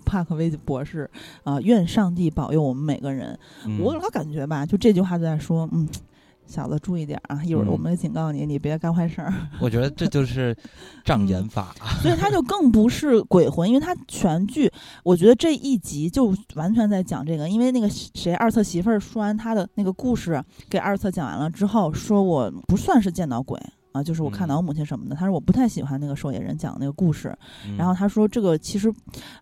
[0.06, 1.10] 帕克威博士
[1.44, 3.36] 啊，愿上帝保佑我们每个人。”
[3.82, 5.90] 我老感觉吧，就这句话就在说，嗯，
[6.46, 9.34] 小子注意点啊，一会儿我们警告你，你别干坏事儿。
[9.60, 10.56] 我觉得这就是
[11.04, 11.74] 障眼法，
[12.04, 14.72] 所以他就更不是鬼魂，因为他全剧，
[15.04, 17.50] 我觉得这一集就完全在讲这个。
[17.50, 23.60] 因为那个谁，二册媳妇儿说完他的那个故事给二册讲完了之后，说我不算是见到鬼。
[23.94, 27.34] 啊，就是我看到我母亲什么的，他说我不太喜欢那个守夜人讲的那个故事，
[27.78, 28.92] 然后他说这个其实，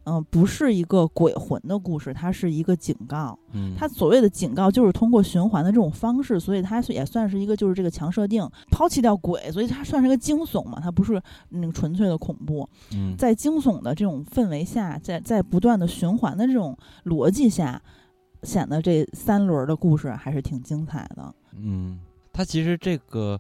[0.04, 3.40] 嗯，不是一个鬼魂的故事，它是一个警告。
[3.54, 12.68] 嗯，他所谓的警告就是通过循环的这种方式，所以它也算是一个就是这个强设定，抛弃掉鬼，所以它算是个惊悚嘛，它不是那个纯粹的恐怖。
[12.94, 17.82] 嗯，在惊悚的这种氛围下，在在不断的循环的这种逻辑下，
[18.44, 21.34] 显得这三轮的故事还是挺精彩的。
[21.56, 22.00] 嗯，
[22.34, 23.40] 它其实这个。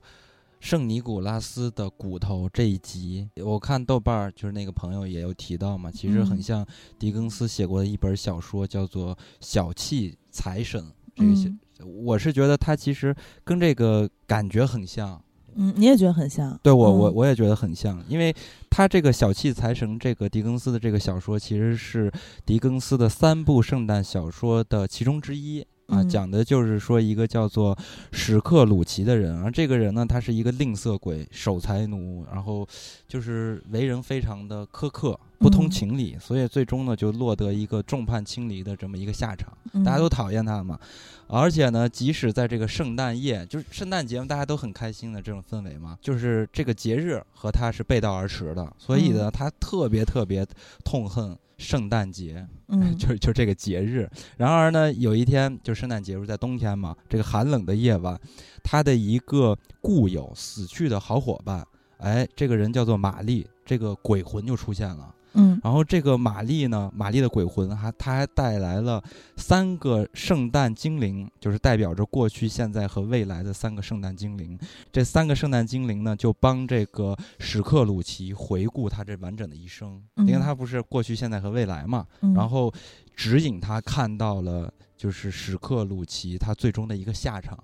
[0.62, 6.64] 圣尼古拉斯的骨头这一集，我看豆瓣儿就是那个朋友也有提到嘛，其实很像
[7.00, 10.80] 狄更斯写过的一本小说，叫做《小气财神》。
[11.16, 15.20] 这个，我是觉得他其实跟这个感觉很像。
[15.56, 16.58] 嗯，你也觉得很像？
[16.62, 18.34] 对我，我我也觉得很像，因为
[18.70, 22.10] 他这个《小气财神》这个狄更斯的这个小说，其实是
[22.46, 25.66] 狄更斯的三部圣诞小说的其中之一。
[25.92, 27.78] 啊，讲的就是说一个叫做
[28.14, 32.66] 史克鲁奇的人，而这个人呢，他是一个吝啬鬼、守财奴，然后
[33.08, 39.52] 就是为人非常的苛刻、不通情理，所以最终呢，就落得一个众叛亲离的这么一个下场。
[39.84, 40.80] 大家都讨厌他嘛，
[41.28, 50.48] 而且呢，即使在这个圣诞夜，就是圣诞节，大家都很开心的这种氛围嘛，就是这个节日和他是背道而驰的，所以呢，他特别特别
[50.86, 51.38] 痛恨。
[51.62, 54.10] 圣诞节，嗯， 就就这个节日。
[54.36, 58.20] 然而呢，有一天，就圣诞节是在冬天嘛，这个寒冷的夜晚，
[58.64, 61.66] 他的一个故友死去的好伙伴，
[62.00, 65.14] 哎，这个人叫做玛丽，这个鬼魂就出现了。
[65.34, 69.02] 嗯，然后这个玛丽呢，玛丽的鬼魂还，她还带来了
[69.38, 74.60] 三个圣诞精灵，就是代表着过去、现在和未来的三个圣诞精灵。
[74.92, 82.74] 这三个圣诞精灵呢，就帮这个史克鲁奇回顾他这完整的一生，因为他不是过去、现在和未来嘛，然后
[83.16, 87.58] 指引他看到了就是史克鲁奇他最终的一个下场。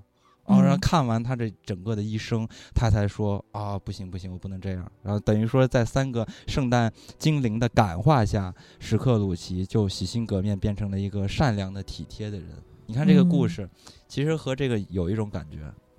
[0.48, 4.92] 然后看完他这整个的一生，他才说啊，不行不行，我不能这样。
[5.04, 12.48] 然后等于说，在三个圣诞精灵的感化下，史克鲁奇就洗心革面，变成了一个善良的、体贴的人。
[12.86, 13.70] 你看这个故事，
[14.08, 15.58] 其实和这个有一种感觉，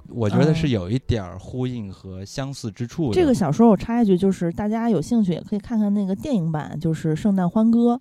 [0.09, 3.15] 我觉得是有一点儿呼应和相似之处的。
[3.15, 7.95] 这个小说我插一句，就是大家有兴趣也可以看看那个电影版，就是《圣诞欢歌》。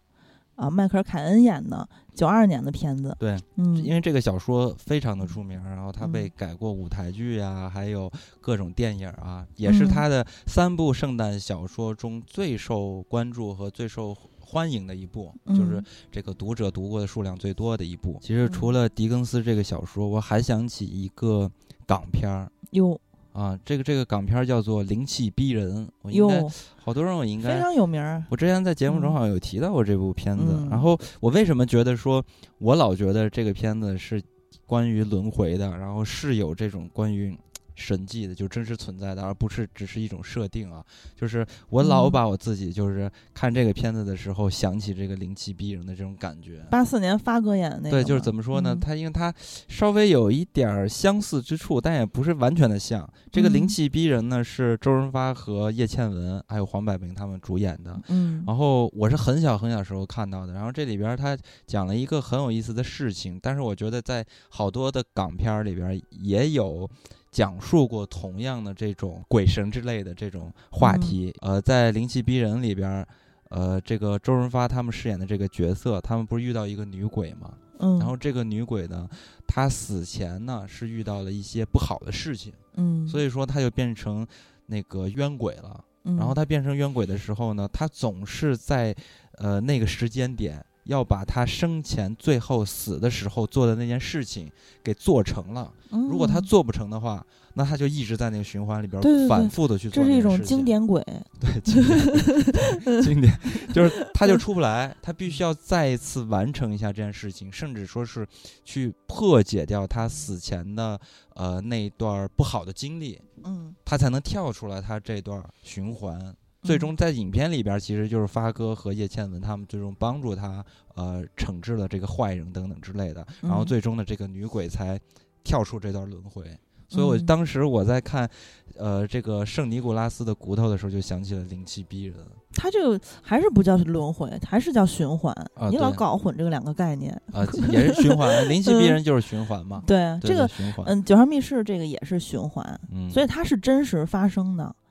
[0.57, 3.15] 啊，迈克尔·凯恩演的九二年的片子。
[3.19, 18.17] 对，嗯，因为这个小说非常的出名，然后他被嗯改过舞台剧啊，还有各种电影啊，也是嗯他的三部圣诞小说中最受关注和最受欢迎的一部，就是嗯这个读者读过的数量最多的一部。
[18.21, 21.51] 其实除嗯了狄更斯这个小说，我还想起一个
[21.85, 22.51] 港片儿。
[22.71, 22.99] 哟
[23.37, 26.43] 啊，这个这个港片儿叫做《灵气逼人》，我应该，
[26.83, 28.01] 好多人我应该非该常有名。
[28.31, 32.23] 我之前在节目中嗯好像有提到过这部片子，嗯然后我为什么觉得说，
[32.57, 34.19] 我老觉得这个片子是
[34.65, 37.37] 关于轮回的，然后是有这种关于
[37.77, 40.83] 神迹的，就真实存在的，而不是只是一种设定啊。
[41.15, 46.65] 就是我老嗯把我自己就是看这个片子的时候想起这个灵气逼人的这种感觉。
[46.71, 48.73] 八四年发哥演的那个对，就是怎么说呢？
[48.73, 49.33] 嗯它因为他
[49.67, 53.07] 稍微有一点儿相似之处，但也不是完全的像。
[53.31, 57.99] 这个灵嗯气逼人呢，是周润发和叶倩文还有黄百鸣他们主演的。
[58.09, 61.37] 嗯然后我是很小很小时候看到的，然后这里边儿他
[61.67, 66.89] 讲了一个很有意思的事情，但是我觉得在好多的港片儿里边儿也有
[67.37, 71.35] 讲述过同样的这种鬼神之类的这种话嗯题。
[71.41, 73.07] 呃，在《灵气逼人》里边儿，
[73.49, 77.53] 呃，这个周润发他们饰演的这个角色，他们不是遇到一个女鬼吗？
[77.77, 79.07] 嗯，然后这个女鬼呢，
[79.45, 84.25] 她死前呢是遇到了一些不好的事情，嗯，所以说她就变成
[84.65, 85.85] 那个冤鬼了。
[86.05, 88.95] 嗯然后她变成冤鬼的时候呢，她总是在
[89.33, 94.51] 呃那个时间点要把他生前最后死的时候做的那件事情
[94.83, 95.71] 给做成了。
[95.89, 101.01] 如果他嗯做不成的话，那他就一直在那个循环里边反复的去做这是一种经典鬼，
[101.39, 103.01] 对经典。
[103.01, 103.39] 经典，
[103.73, 108.27] 就是他就出不来，他必须要再一次完成一下这件事情，甚至说是
[108.63, 110.99] 去破解掉他死前的
[111.35, 113.19] 呃那一段不好的经历。
[113.43, 116.35] 嗯，他才能跳出来他这段循环。
[116.67, 120.63] 最终在影片里边，其实就是发哥和叶倩文他们最终帮助他，
[120.95, 124.99] 呃，惩治了这个坏人等等之类的，然后嗯最终的这个女鬼才
[125.43, 126.43] 跳出这段轮回。
[126.89, 128.29] 所以我嗯当时我在看，
[128.77, 132.15] 呃，这个圣尼古拉斯的骨头的时候，就想起了灵气逼人。
[132.53, 137.11] 他这个还是不叫轮回，还是叫循环，啊你老搞混这个两个概念。
[137.33, 139.83] 啊、也是循环，灵气逼人就是循环嘛。
[139.85, 144.86] 对，对这个循环，嗯，九号密室这个也是循环，嗯，所以它是真实发生的，嗯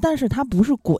[0.00, 0.96] 但是他不是鬼，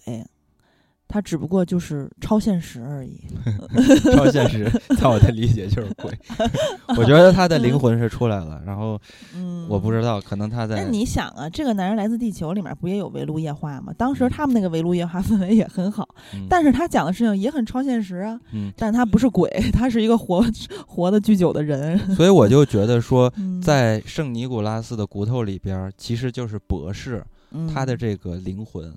[1.08, 3.20] 他只不过就是超现实而已。
[4.16, 4.68] 超现实，
[4.98, 6.10] 在我的理解就是鬼。
[6.98, 9.00] 我觉得他的灵魂是出来了，然后
[9.34, 13.92] 嗯，我不知道，可能他在那你想啊，这个男人来自地球里面不也有围炉夜话吗？
[13.96, 18.38] 当时嗯他们那个围炉夜话氛围也很好，嗯但是他讲的事情也很超现实啊。
[18.52, 20.44] 嗯，但他不是鬼，他是一个活
[20.86, 21.96] 活的巨久的人。
[22.16, 27.24] 所以我就觉得说，嗯在圣尼古拉斯的骨头里边儿，其实就是博士
[27.56, 28.94] 嗯他的这个灵魂，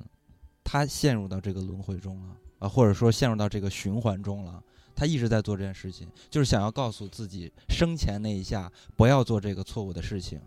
[0.63, 4.61] 他陷入到这个轮回中了啊，或者说陷入到这个循环中了。
[4.95, 10.41] 他一直在做这件事情，就是想要告诉自己生前那一下不要做这个错误的事情。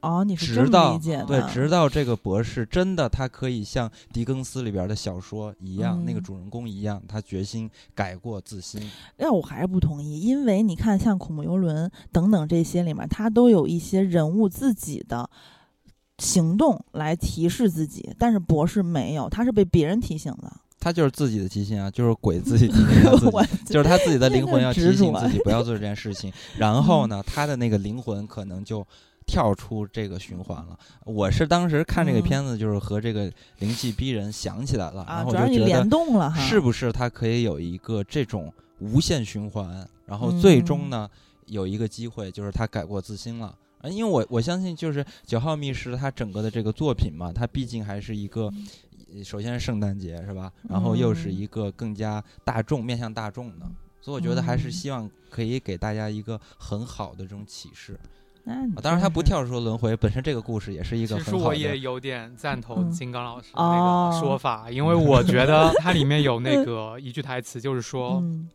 [0.00, 1.24] 哦，你是这么直到理解的？
[1.24, 8.88] 对，直到这个博士真的他可以像狄更斯里边的小说一样，那个嗯主人公一样，他决心改过自新。
[9.16, 15.28] 那我还是不同意，因为你看，像恐怖游轮等等这些里面，它都有一些人物自己的
[16.24, 20.50] 行动来提示自己，但是博士没有，他是被别人提醒的。
[20.80, 28.86] 他就是自己的提醒啊，就是鬼自己提醒他自己， 就是他自己的灵魂要提醒自己不要做这件事情，然后呢，他的那个灵魂可能就
[29.24, 30.78] 跳出这个循环了。
[31.06, 41.08] 我是当时看这个嗯片子，就是和这个灵气逼人想起来了，然啊，后就觉得动了哈，是不是他可以有一个这种无限循环，然后最嗯终呢
[41.46, 43.54] 有一个机会，就是他改过自新了。
[43.84, 48.50] 啊，因为我我相信，就是九号密室它整个的这个作品嘛，它毕竟还是一个，
[49.14, 50.50] 呃首先是圣诞节是吧？
[50.68, 53.66] 然后又是嗯一个更加大众面向大众的，
[54.00, 58.00] 所以我觉得还是嗯希望可以给大家一个很好的这种启示。
[58.46, 61.48] 那啊当然，它不跳出轮回，本身这个故事也是一个其实很好的。
[61.48, 68.48] 我也有点赞同嗯金刚老师那哦个说法，因为我觉得 它里面有那个一句台词，就是说，嗯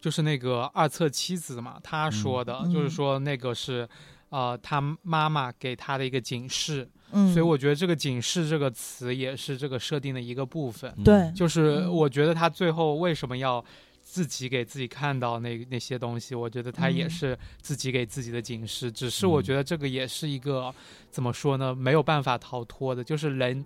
[0.00, 3.88] 就是那个二册妻子嘛，他说的，嗯就是说那个是，
[4.28, 10.92] 呃，他妈妈给他的一个警示，嗯，所以我觉得这个警示这个词也是这个设定的一个部分。
[10.96, 11.04] 嗯。
[11.04, 11.32] 对。
[11.32, 11.92] 就是嗯。
[11.92, 13.64] 我觉得他最后为什么要
[14.02, 17.10] 自己给自己看到那那些东西，我觉得他也嗯。
[17.10, 18.90] 是自己给自己的警示。
[18.90, 20.74] 只是我嗯觉得这个也是一个
[21.10, 23.64] 怎么说呢，没有办法逃脱的，就是人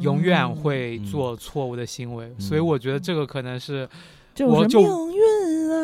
[0.00, 1.04] 永远嗯会嗯。
[1.06, 2.40] 做错误的行为，嗯。
[2.40, 3.88] 所以我觉得这个可能是
[4.40, 5.22] 我就是命运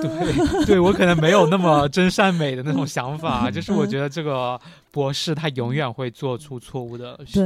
[0.03, 7.45] 对，对我可能没有那么真善美的那种想法，就是我觉得这个博士他永远会做出错误的对，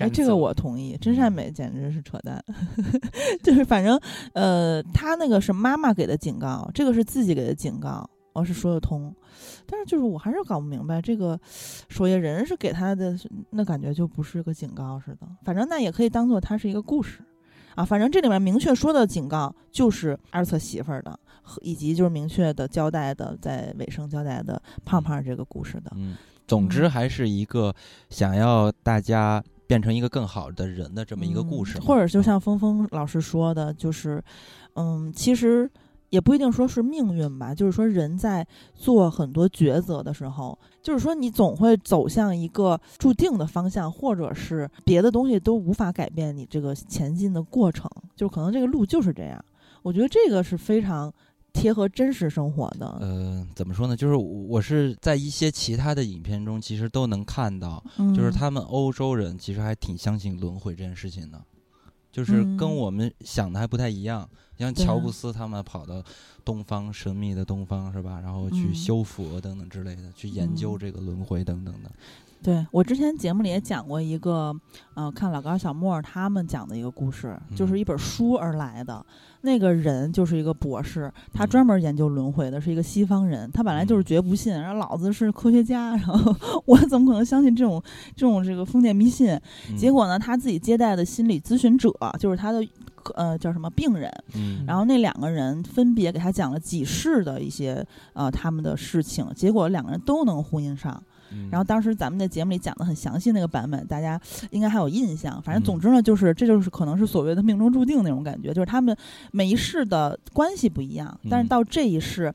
[0.00, 2.42] 哎，这个我同意，真善美简直是扯淡，
[3.42, 4.00] 就是反正
[4.32, 9.14] 呃，他那个是妈妈给的警告，这个是自己给的警告，我是说得通。
[9.66, 11.38] 但是就是我还是搞不明白，这个
[11.88, 13.16] 守夜人是给他的，
[13.50, 15.26] 那感觉就不是个警告似的。
[15.42, 17.20] 反正那也可以当做它是一个故事，
[17.74, 21.18] 啊，反正这里面明确说的警告就是二侧媳妇儿的，
[21.62, 25.92] 以及就是明确的交代的，在尾声交代的胖胖这个故事的。
[25.94, 27.74] 嗯，总之还是一个
[28.10, 31.78] 想要大家变成一个更好的人的这么一个故事。
[31.80, 34.22] 或者就像峰峰老师说的，就是，
[34.74, 35.70] 嗯，其实。
[36.14, 49.44] 也不一定说是命运吧，就是说人在做很多抉择的时候，就是说你总会走向一个注定的方向，或者是别的东西都无法改变你这个前进的过程，就可能这个路就是这样。
[49.82, 51.12] 我觉得这个是非常
[51.52, 52.86] 贴合真实生活的。
[53.00, 53.96] 呃，怎么说呢？
[53.96, 57.82] 就是我是在一些其他的影片中，其实都能看到，
[58.14, 61.42] 就是他们欧洲人其实还挺相信轮回这件事情的，
[62.12, 64.30] 就是跟我们想的还不太一样。
[64.58, 66.02] 像乔布斯他们跑到
[66.44, 68.20] 东方神秘的东方是吧？
[68.22, 71.90] 然后去修佛等等之类的，去研究这个轮回等等的。
[72.42, 74.54] 对我之前节目里也讲过一个，
[74.92, 79.04] 呃，看老高、小莫他们讲的一个故事，就是一本书而来的。
[79.40, 83.50] 那个人就是一个博士，他专门研究轮回的，是一个西方人。
[83.50, 86.36] 他本来就是绝不信，然后老子是科学家，然后
[86.66, 87.82] 我怎么可能相信这种
[88.14, 89.40] 这种这个封建迷信？
[89.74, 92.62] 结果呢，他自己接待的心理咨询者就是他的。
[93.14, 94.10] 呃，叫什么病人？
[94.34, 101.02] 嗯，然后那两个人分别给他讲了几世的一些呃他们的事情，结果两个人都能呼应上。
[101.50, 105.42] 然后当时咱们在节目里讲的很详细那个版本，大家应该还有印象。
[105.42, 108.96] 反正总之呢，就是这就是可能是所谓的命中注定那种感觉，就是他们
[109.32, 112.32] 每一世的关系不一样，但是到这一世。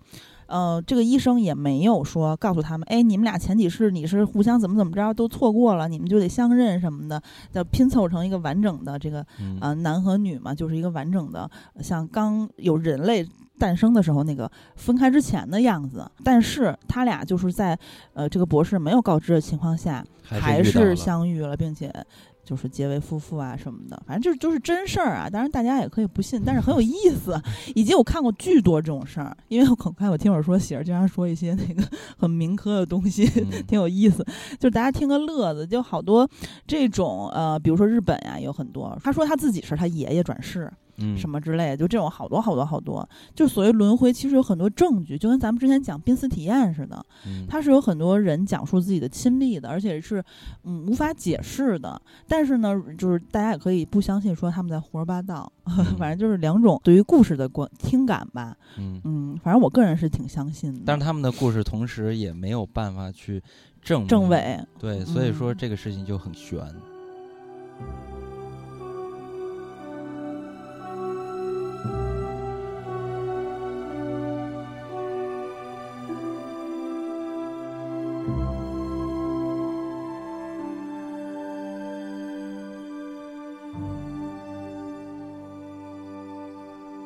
[0.49, 7.21] 呃，这个医生也没有说告诉他们，哎，你们俩前几世你是互相怎么怎么着都错过了，你们就得相认什么的，
[7.53, 9.25] 要拼凑成一个完整的这个
[9.61, 11.49] 呃男和女嘛，就是一个完整的
[11.81, 13.23] 像刚有人类
[13.59, 16.09] 诞生的时候那个分开之前的样子。
[16.23, 17.77] 但是他俩就是在
[18.13, 21.93] 呃这个博士没有告知的情况下，还是相遇了，并且。
[22.49, 25.29] 就是结为夫妇啊什么的，反正就是就是真事儿啊。
[25.29, 27.39] 当然大家也可以不信，但是很有意思。
[27.75, 33.27] 以及我看过巨多这种事儿，因为我看我听我说喜儿经常说一些那个很民科的东西，
[33.67, 34.25] 挺有意思。
[34.57, 36.27] 就是大家听个乐子，就好多
[36.65, 38.97] 这种呃，比如说日本呀，有很多。
[39.03, 40.71] 他说他自己是他爷爷转世。
[41.17, 47.05] 什么之类，就这种好多好多好多，就所谓轮回，其实有很多证据，就跟咱们之前讲濒死体验似的，
[47.47, 50.23] 它是有很多人讲述自己的亲历的，而且是
[50.63, 52.01] 嗯无法解释的。
[52.27, 55.51] 但是呢，就是大家也可以不相信，说他们在胡说八道，
[55.97, 58.55] 反正就是两种对于故事的观听感吧。
[58.77, 60.81] 嗯嗯，反正我个人是挺相信的。
[60.85, 63.41] 但是他们的故事同时也没有办法去
[63.81, 66.59] 证证伪，对，所以说这个事情就很悬。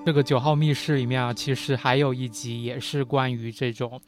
[0.05, 4.01] 这个九号密室里面啊，其实还有一集也是关于这种，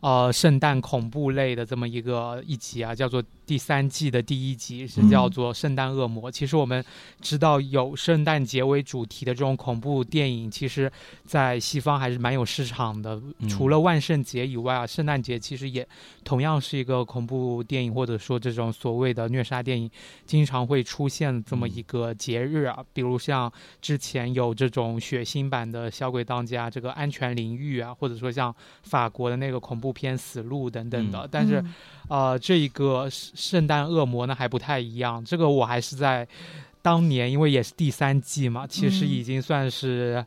[0.00, 3.22] 呃，圣诞恐怖类的这么一个一集啊，叫做。
[3.48, 6.30] 第三季的第一集是叫做《圣诞恶魔》。
[6.34, 6.84] 其实我们
[7.22, 10.92] 知道有圣诞节为主题的这种恐怖电影，其实，
[11.24, 13.18] 在西方还是蛮有市场的。
[13.48, 15.88] 除了万圣节以外啊，圣诞节其实也
[16.22, 19.90] 同样是一个恐怖电影或者说这种所谓的虐杀电影
[20.26, 22.84] 经常会出现这么一个节日啊。
[22.92, 31.28] 比如像之前有这种血腥版的《小鬼当家》这个安全领域啊，或者说像法国的那个恐怖片《死路》等等的。
[31.30, 31.64] 但是，
[32.08, 33.08] 呃，这一个。
[33.10, 36.26] 圣诞恶魔呢还不太一样，这个我还是在
[36.82, 40.24] 当年，因为也是第三季嘛，其实已经算是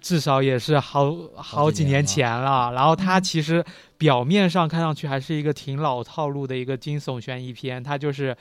[0.00, 2.72] 至少也是好好几年前了。
[2.72, 3.64] 然后它其实
[3.98, 8.36] 表面上看上去还是一个挺老套路的一个惊悚悬疑片，它就是。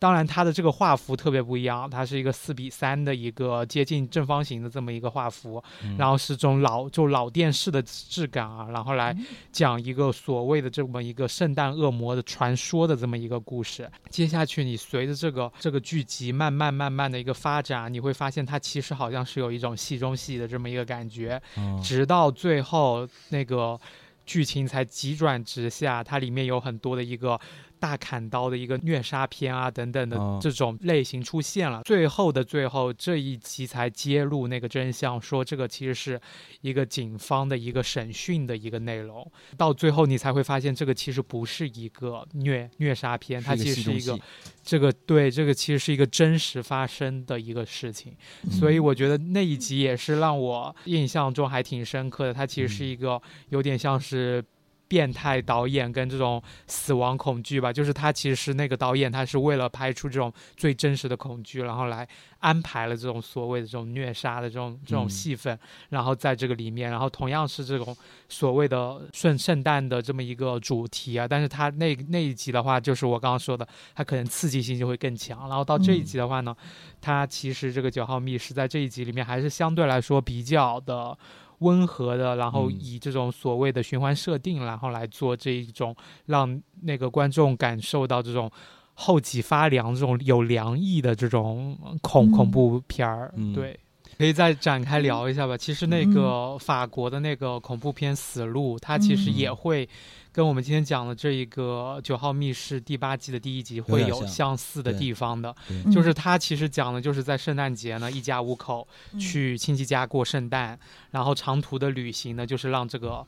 [0.00, 5.62] 当然，它的这个画幅特别不一样，它是一个四比三的一个接近正方形的这么一个画幅，
[5.98, 9.14] 然后是这种老就老电视的质感啊，然后来
[9.52, 13.90] 讲一个所谓的这么一个圣诞恶魔的传说的这么一个故事。
[14.08, 21.38] 接下去，你随着这个这个剧集慢慢慢慢的一个发展，你会发现它其实好像是有一种戏中戏的这么一个感觉，
[21.84, 23.78] 直到最后那个
[24.24, 27.38] 剧情才急转直下，它里面有很多的一个。
[27.80, 31.82] 大砍刀的一个虐杀片啊等等的哦这种类型出现了。
[31.84, 36.20] 最后的最后，这一集才揭露那个真相，说这个其实是
[36.60, 39.26] 一个警方的一个审讯的一个内容。
[39.56, 44.20] 到最后，你才会发现这个其实不是一个虐虐杀片，它其实是一个
[44.62, 48.14] 这个对这个其实是一个真实发生的一个事情。
[48.50, 52.34] 所以我觉得那一集也是让我印象中还挺深刻的。
[52.34, 54.44] 它其实是一个有点像是
[54.90, 62.06] 变态导演跟这种死亡恐惧吧，就是他其实是那个导演，他是为了拍出这种最真实的恐惧，然后来
[62.40, 65.08] 安排了这种所谓的这种虐杀的这种这种嗯。
[65.08, 65.56] 戏份，
[65.90, 67.96] 然后在这个里面，然后同样是这种
[68.28, 76.56] 所谓的圣圣诞的这么一个主题啊，但是他那那一集的话，就是我刚刚说的，他可能刺激性就会更强，然后到这一嗯集的话呢，
[77.00, 81.16] 他其实这个九号密室在这一集里面还是相对来说比较的
[81.60, 85.96] 温和的，然后嗯以这种所谓的循环设定，然后来做这一种
[86.26, 88.50] 让那个观众感受到这种
[88.94, 93.32] 后脊发凉、这种有凉意的这种恐、嗯恐怖片儿。
[93.36, 93.78] 嗯对，
[94.18, 95.56] 可以再展开聊一下吧。
[95.56, 99.88] 其实那嗯个法国的那个恐怖片《死路》，它其实嗯也会
[100.32, 105.54] 跟我们今天讲的这一个《九号密室》第八季的第一集会有相似的地方的。
[105.92, 108.86] 就是他其实讲的就是在圣诞节呢，一家五口
[109.18, 110.78] 去亲戚家过圣诞，
[111.10, 113.26] 然后长途的旅行呢，就是让这个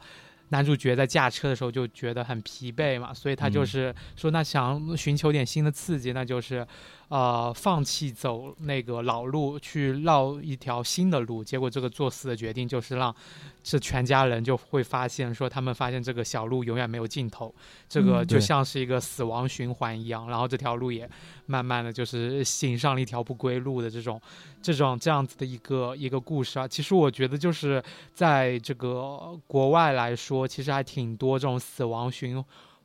[0.51, 6.67] 男主角在驾车的时候就觉得很疲惫嘛，所以他就嗯是说，那想寻求点新的刺激，那就是
[7.09, 11.45] 呃放弃走那个老路，去绕一条新的路。
[11.45, 13.15] 结果这个作死的决定就是让
[13.63, 17.55] 这全家人就会发现说，他们发现这个小路永远没有尽头，
[17.89, 21.09] 这个嗯就像是一个死亡循环一样，然后这条路也
[21.47, 24.21] 慢慢的就是行上了一条不归路的这种
[24.61, 26.67] 这种这样子的一个一个故事啊。
[26.67, 27.83] 其实我觉得就是
[28.15, 32.43] 在这个国外来说，其实还挺多这种死亡循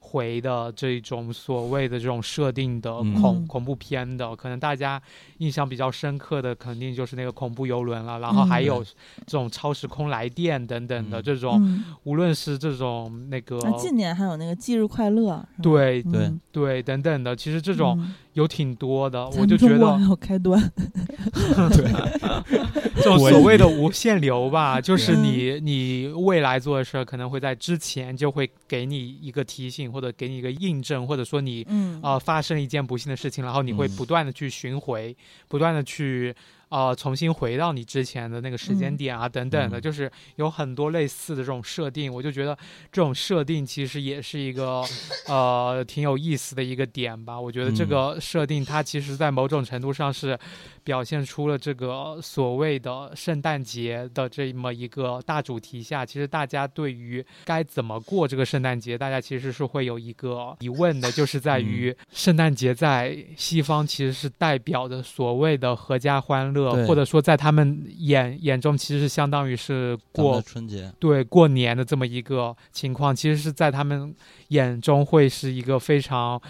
[0.08, 3.14] 回的这种所谓的这种设定的嗯。
[3.14, 3.48] 恐、嗯。
[3.48, 5.02] 恐怖片的，可能大家
[5.40, 11.24] 印象比较深刻的肯定就是那个恐怖游轮了，然后还嗯有这种超时空来电等等的嗯。
[11.24, 16.42] 这种，嗯，无论是这种那个那近年还有那个忌日快乐，对对嗯。
[16.52, 20.62] 对等等的，其实这种嗯有挺多的，我就觉得开端，
[21.74, 21.92] 对，
[23.04, 32.00] 就所谓的无限流吧，就是嗯你你未来做的事儿可能会在之前就会给你一个提醒，或者给你一个印证，或者说你嗯。
[32.04, 33.96] 呃发生一件不幸的事情，然后你会嗯。
[33.96, 35.16] 不断的去巡回，
[35.48, 36.34] 不断的去
[36.70, 38.98] 呃重新回到你之前的那个时间嗯。
[38.98, 39.82] 点啊等等的，嗯。
[39.82, 42.58] 就是有很多类似的这种设定，我就觉得
[42.92, 44.84] 这种设定其实也是一个
[45.28, 47.40] 呃挺有意思的一个点吧。
[47.40, 47.88] 我觉得这嗯。
[47.88, 50.38] 个设定它其实在某种程度上是
[50.84, 74.14] 表现出了这个所谓的圣诞节的这么一个大主题下，其实大家对于该怎么过这个圣诞节，大家其实是会有一个疑问的，就是在于圣诞节在西方其实是代表着所谓的合家欢乐，对或者说在他们眼眼中其实是相当于是过春节，对过年的这么一个情况，其实是在他们
[74.50, 76.42] 眼中会是一个非常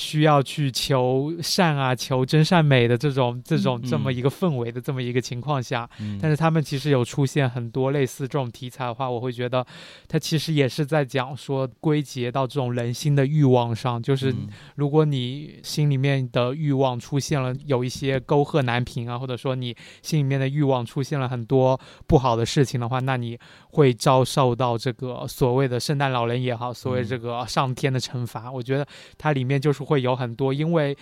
[0.00, 9.64] 需要去求善啊、求真善美的这种这种这么嗯一个氛围的这么一个情况下，嗯，但是他们其实有出现很多类似这种题材的话，我会觉得
[10.08, 14.48] 它其实也是在讲说归结到这种人心的欲望上，就是嗯。
[14.76, 23.38] 如果你心里面的欲望出现了有一些沟壑难平啊，或者说你心里面的欲望出现了很多不好的事情的话，那你
[23.68, 28.50] 会遭受到这个所谓的圣诞老人也好，所谓嗯这个上天的惩罚。
[28.50, 28.86] 我觉得
[29.18, 30.96] 它里面就是会有很多，因为。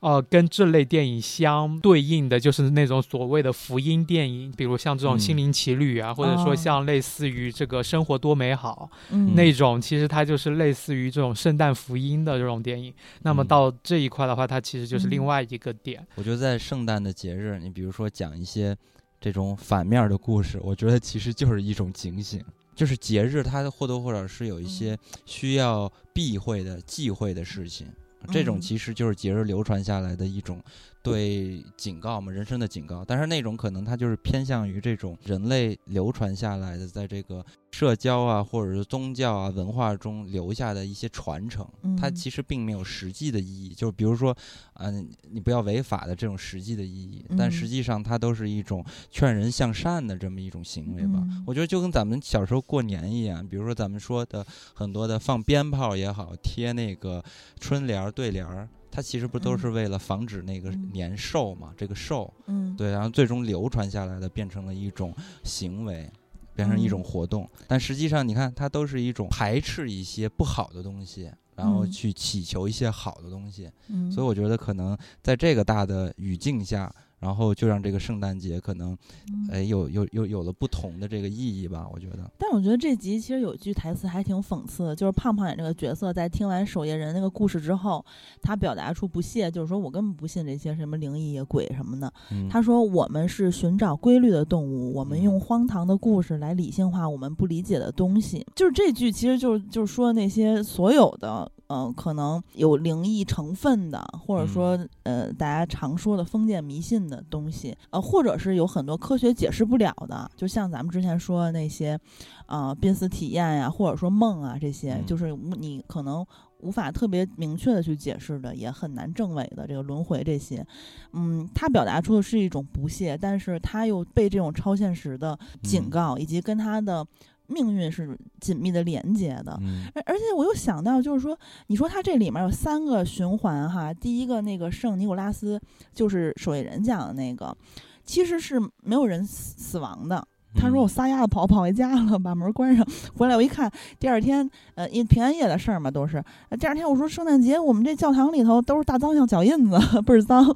[0.00, 12.92] 呃，跟这类电影相对应的就是那种所谓的福音电影，比如像这种《嗯心灵奇旅》啊，或者说哦像类似于这个《生活多美好》嗯那种，其实它就是类似于这种圣诞福音的这种电影。
[13.22, 16.06] 那么嗯到这一块的话，它其实就是另嗯外一个点。
[16.16, 18.76] 我觉得在圣诞的节日，你比如说讲一些
[19.18, 22.44] 这种反面的故事，我觉得其实就是一种警醒。
[22.74, 27.86] 就是节日，它或多或少是有一些需要避讳的、忌讳的事情，
[28.30, 28.60] 这种嗯。
[28.60, 30.62] 其实就是节日流传下来的一种
[31.04, 33.04] 对警告嘛，人生的警告。
[33.04, 41.68] 但是那种可能它就是偏向于这种人类流传下来的，在这个社交啊，或者是宗教啊文化中留下的一些传承，
[42.00, 43.74] 它嗯其实并没有实际的意义。
[43.74, 44.34] 就比如说，
[44.74, 51.18] 嗯、你不要违法的这种实际的意义，但嗯实际上它都是一种劝人向善的这么一种行为吧。
[51.22, 54.42] 嗯我觉得就跟咱们小时候过年一样，比如说咱们说的
[54.72, 57.22] 很多的放鞭炮也好，贴那个
[57.60, 58.66] 春联儿、对联儿。
[58.94, 61.74] 它其实不都嗯是为了防止那个嗯年兽嘛？
[61.76, 66.08] 这个兽，嗯对，然后最终流传下来的变成了一种行为，
[66.54, 67.50] 变成一种嗯活动。
[67.66, 73.68] 但实际上，你看，它都是一种排斥一些不好的东西，然后嗯去祈求一些好的东西。
[73.88, 76.94] 嗯，所以我觉得可能在这个大的语境下，
[77.24, 78.92] 然后就让这个圣诞节可能
[79.32, 81.88] 嗯哎有有有有了不同的这个意义吧。
[81.90, 88.04] 我觉得，但我觉得这集其实有一句台词还挺讽刺的，就是胖胖演这个角色在听完守夜人那个故事之后，
[88.42, 92.12] 他表达出不屑，就是说我根本不信这些什么灵异鬼什么的。
[92.30, 98.44] 嗯，他说我们是寻找规律的动物，我们嗯用荒唐的故事来理性化我们不理解的东西。
[98.54, 101.50] 就是这句，其实就是就是说那些所有的。
[101.74, 111.98] 嗯、可能有灵异成分的，或者说，呃，大家常说的封建迷信的东西，呃，或者是有很多科学解释不了的，就像咱们之前说的那些，
[112.46, 115.04] 呃，濒死体验呀，或者说梦啊，这些，嗯。
[115.04, 116.24] 就是你可能
[116.60, 120.64] 无法特别明确的去解释的，也很难证伪的这个轮回这些，
[121.12, 125.90] 嗯，他表达出的是一种不屑，但是他又被这种超现实的警嗯。
[125.90, 127.04] 告、以及跟他的
[127.46, 129.58] 命运是紧密的连接的。
[129.60, 131.38] 嗯而而且我又想到，就是说，
[131.68, 135.60] 你说他这里面有三个循环哈，第一个那个圣尼古拉斯
[135.92, 137.56] 就是守夜人讲的那个，
[138.04, 140.26] 其实是没有人死死亡的。
[140.56, 142.86] 他说：“我撒丫子跑跑回家了，把门关上。
[143.16, 143.68] 回来我一看，
[143.98, 146.22] 第二天，呃，因平安夜的事儿嘛，都是。
[146.48, 149.76] 呃第二天我说圣诞节，我们这教堂里头都是大脏像脚印子，
[150.06, 150.46] 倍儿脏。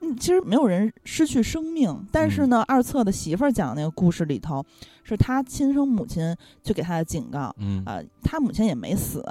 [0.00, 4.64] 嗯，其实没有人失去生命，但是呢，二册的媳妇儿讲那个故事里头，
[5.04, 9.24] 是他亲生母亲就给他的警告，嗯，啊、他母亲也没死，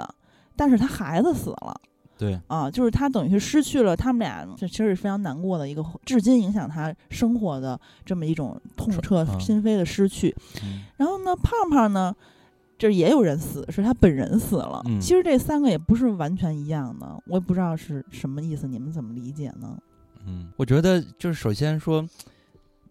[0.56, 1.78] 但是他孩子死了。”
[2.16, 10.32] 对，啊，就是他等于是失去了他们俩，这其实是非常难过的一个，至今影响他生活的这么一种痛彻啊心扉的失去。
[10.62, 12.14] 嗯然后呢，胖胖呢，
[12.78, 14.80] 这也有人死，是他本人死了。
[14.86, 19.76] 嗯其实这三个也不是完全一样的，我也不知道是什么意思，你们怎么理解呢？
[20.24, 22.06] 嗯，我觉得就是首先说，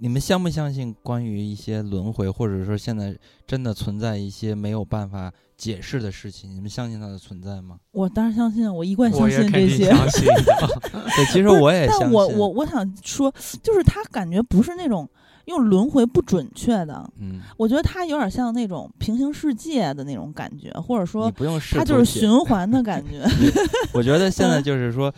[0.03, 6.53] 你们相不相信关于一些轮回，或者说现在真的存在一些没有办法解释的事情？
[6.53, 7.77] 你们相信它的存在吗？
[7.93, 9.85] 我当然相信，我一贯相信这些。
[9.85, 10.25] 相信。
[11.15, 12.01] 对，其实我也相信。
[12.01, 13.33] 但我我我想说，
[13.63, 15.09] 就是他感觉不是那种
[15.45, 23.23] 用轮回不准确的，嗯，我觉得他有点像那种平行世界的那种感觉，或者说不用他就是循环的感觉。
[23.95, 25.13] 我觉得现在嗯就是说，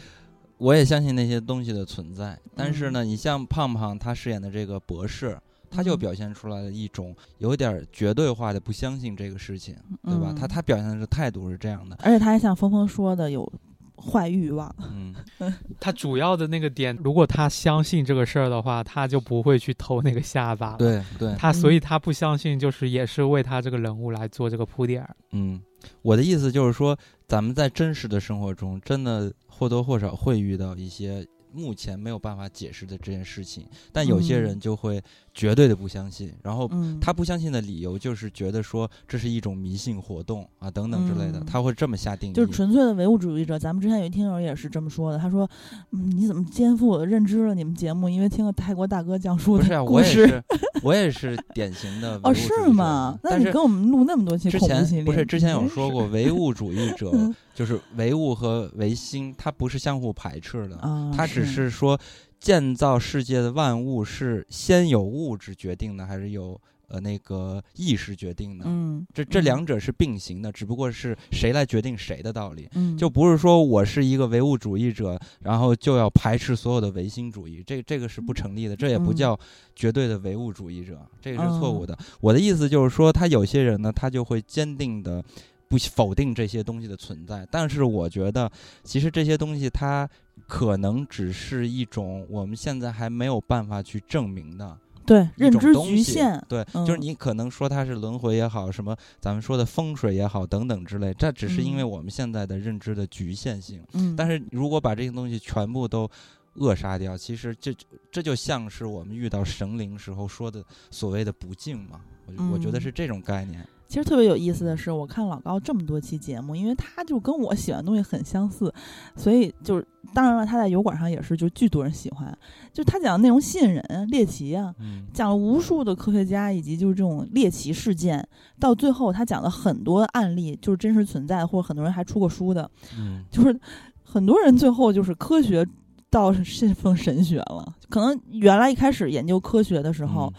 [0.58, 2.94] 我也相信那些东西的存在，但是嗯。
[2.94, 5.38] 呢，你像胖胖他饰演的这个博士，
[5.70, 6.00] 他就嗯。
[6.00, 10.34] 表现出来了一种有点儿绝对化的不相信这个事情，对吧？
[10.38, 13.52] 他嗯他表现的态度是这样的，而且他还像峰峰说的有
[13.98, 14.74] 坏欲望。
[14.94, 15.14] 嗯，
[15.80, 20.78] 他主要的那个点，如果他相信这个事儿的话，他就不会去偷那个下巴了。
[20.78, 25.16] 对对，他，所嗯以他不相信，就是也是为他这个人物来做这个铺垫儿。
[25.32, 25.62] 嗯，
[26.02, 26.98] 我的意思就是说，
[27.28, 35.02] 咱们在真实的生活中，真的或多或少会遇到一些目前没有办法解释的这件事情，但有些人嗯就会
[35.36, 42.34] 绝对的不相信，然后嗯，他不相信的理由就是觉得说这是一种迷信活动啊等等之类的，嗯他会这么下定义。
[42.34, 43.60] 就是纯粹的唯物主义者。
[43.60, 45.50] 咱们之前有一听友也是这么说的，他说
[45.92, 47.54] ：“嗯，你怎么颠覆我的认知了？
[47.54, 49.84] 你们节目因为听了泰国大哥讲述不是啊。
[49.84, 50.44] 我也是，
[50.82, 53.20] 我也是典型的 哦，是吗？
[53.24, 61.12] 那你跟我们录那么多期之恐怖系列，前不是之前有说过，唯物主义者嗯 就是唯物和唯心，它不是相互排斥的，啊？
[61.16, 62.00] 它只是说
[62.40, 68.66] 建造世界的万物是先有物质决定的，还是有呃那个意识决定的？
[68.68, 72.70] 嗯，这这嗯两者是并行的，只不过是谁来决定谁的道理。
[72.74, 79.40] 嗯就不是说我是一个唯物主义者，然后就要排斥所有的唯心主义，这这个是不成立的，这也不嗯叫
[79.76, 81.98] 绝对的唯物主义者，这个是错误哦的。
[82.22, 85.24] 我的意思就是说，他有些人呢，他就会坚定的
[85.68, 88.52] 不否定这些东西的存在，但是我觉得，
[88.84, 90.10] 其实这些东西它
[90.48, 94.78] 可能只是一种我们现在还没有办法去证明的。
[95.06, 103.84] 对认知东西局限，对，就是嗯你可能说它是轮回也好，什么咱们说的风水也好，等等之类，这只是因为嗯我们现在的认知的局限性。
[103.94, 106.10] 嗯，但是如果把这些东西全部都
[106.56, 107.72] 扼杀掉，其实这
[108.12, 112.02] 这就像是我们遇到神灵时候说的所谓的不敬嘛。
[112.26, 113.64] 我觉我觉得嗯是这种概念。
[113.88, 118.74] 其实特别有意思的是，我看老高这么多期节目，因为他就跟我喜欢的东西很相似，
[119.16, 122.36] 所以就是当然了，他在油管上也是就巨多人喜欢，
[122.74, 125.06] 就他讲的内容吸引人，猎奇啊，嗯。
[125.14, 128.28] 讲了无数的科学家以及就是这种猎奇事件，
[128.60, 133.24] 到最后他讲了很多案例，就是真实存在的，或者很多人还出过书的，嗯。
[133.32, 133.58] 就是
[134.04, 135.66] 很多人最后就是科学
[136.10, 140.32] 到信奉神学了，可能原来一开始研究科学的时候，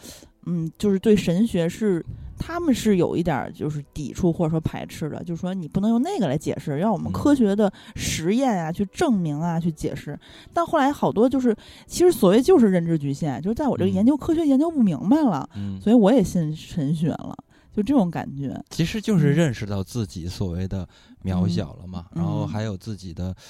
[0.46, 2.04] 嗯，就是对神学是
[2.38, 10.18] 他们是有一点儿就是抵触或者说排斥的，就是说你不能用那个来解释，让我们嗯科学的实验啊、去证明啊去解释。
[10.52, 11.56] 但后来好多就是
[11.86, 17.36] 其实所谓就是认知局限，就是在我这个嗯研究科学研究不明白了，嗯所以我也信神学了。
[17.74, 18.58] 就这种感觉。
[18.70, 20.88] 其实就是嗯认识到自己所谓的
[21.22, 23.40] 渺小了嘛，嗯然后还有自己的可，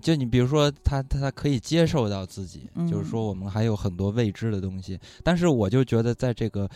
[0.00, 4.98] 就你比如说他他他可以接受到自己，嗯就是说我们还有很多未知的东西。
[5.22, 6.68] 但是我就觉得在这个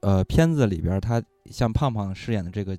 [0.00, 2.76] 呃片子里边，他像胖胖饰演的这个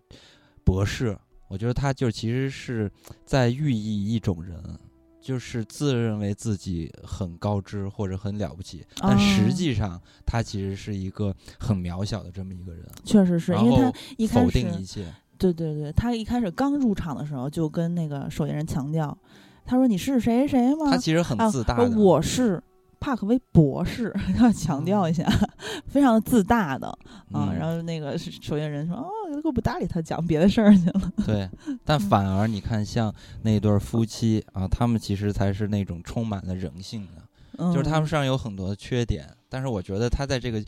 [0.64, 1.18] 博士，
[1.48, 2.91] 我觉得他就其实是
[3.26, 4.58] 在寓意一种人。
[5.20, 12.86] 就是自认为自己很高知或者很了不起，但哦实际上他其实是一个很渺小的这么一个人。
[13.04, 15.06] 确实是因为他一开始定一切，
[15.38, 19.18] 对对对，他一开始刚入场的时候就跟那个守夜人强调，
[19.68, 20.89] 他说你是谁谁吗？
[20.89, 21.89] 他其实很自大的。
[21.99, 22.61] 我是
[22.99, 24.11] 帕克威博士，
[24.41, 25.28] 要强调一下，
[25.88, 26.88] 非常自大的
[27.32, 27.51] 啊。
[27.51, 29.07] 嗯然后那个守夜人说：“哦，
[29.43, 31.11] 我不搭理他，讲别的事儿去了。
[31.26, 31.49] 对，
[31.86, 33.13] 但嗯反而你看，像
[33.43, 37.22] 那对儿夫妻啊，他们其实才是那种充满了人性的，”
[37.59, 40.63] 嗯，就是他们身上有很多缺点，但是我觉得他在这个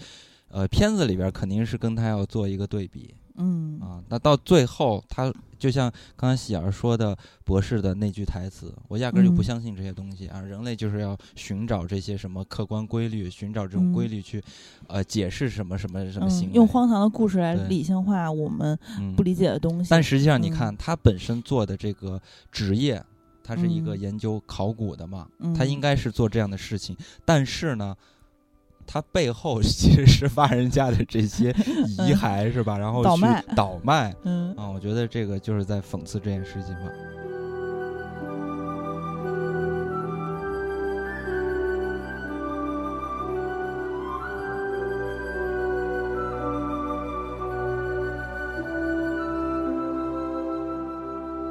[0.50, 4.04] 呃片子里边肯定是跟他要做一个对比嗯啊。
[4.10, 14.44] 那到最后，他就像刚才喜儿说的博士的那句台词，我压根儿就不嗯相信这些东西啊，人类就是要寻找这些什么客观规律，寻找这种规嗯律去
[14.88, 19.90] 呃解释什么什么什么行嗯，为，用荒唐的故事来理性化我们嗯不理解的东西。
[19.90, 22.22] 但实际上，你嗯看他本身做的这个
[22.52, 23.04] 职业，
[23.44, 26.96] 他是一个嗯研究考古的嘛，嗯他应该是做这样的事情。
[27.26, 27.96] 但是呢，
[28.92, 31.52] 他背后 其实是挖人家的这些
[32.00, 32.76] 遗骸，是吧？
[32.76, 36.92] 然后去倒卖倒卖嗯啊，我觉得这个就是在讽刺这件事情吧。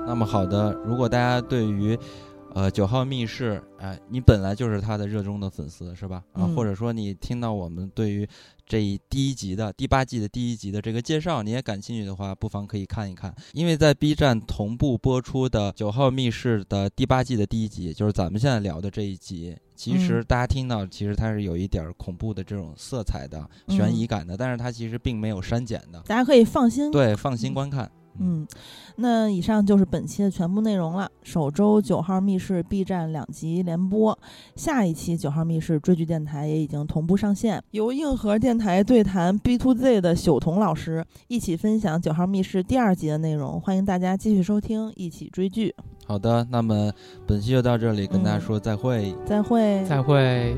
[0.08, 1.96] 那么好的，如果大家对于
[2.54, 6.22] 呃九号密室，哎、你本来就是他的热衷的粉丝是吧？
[6.32, 8.28] 啊，嗯或者说你听到我们对于
[8.66, 19.56] 这一第一集的第八季的第一集的这个介绍，你也感兴趣的话，不妨可以看一看，因为在 B 站同步播出的九号密室的第八季的第一集，就是咱们现在聊的这一集。
[19.76, 26.90] 其实嗯大家听到，其实它是有一点儿恐怖的这种色彩的、悬疑感的，但是它其实并没有删减的，大家可以放心。
[26.90, 27.88] 对，放心观看。
[28.20, 28.46] 嗯，
[28.96, 31.10] 那以上就是本期的全部内容了。
[31.22, 34.18] 首周九号密室 B 站两集连播，
[34.56, 45.74] 下一期九号密室追剧电台也已经同步上线，由硬核电台对谈 B to Z 的朽童老师一起分享九号密室第二集的内容，欢迎大家继续收听，一起追剧。
[46.06, 46.90] 好的，那么
[47.26, 49.14] 本期就到这里，跟大家嗯说再会。
[49.26, 49.84] 再会。
[49.84, 50.56] 再会。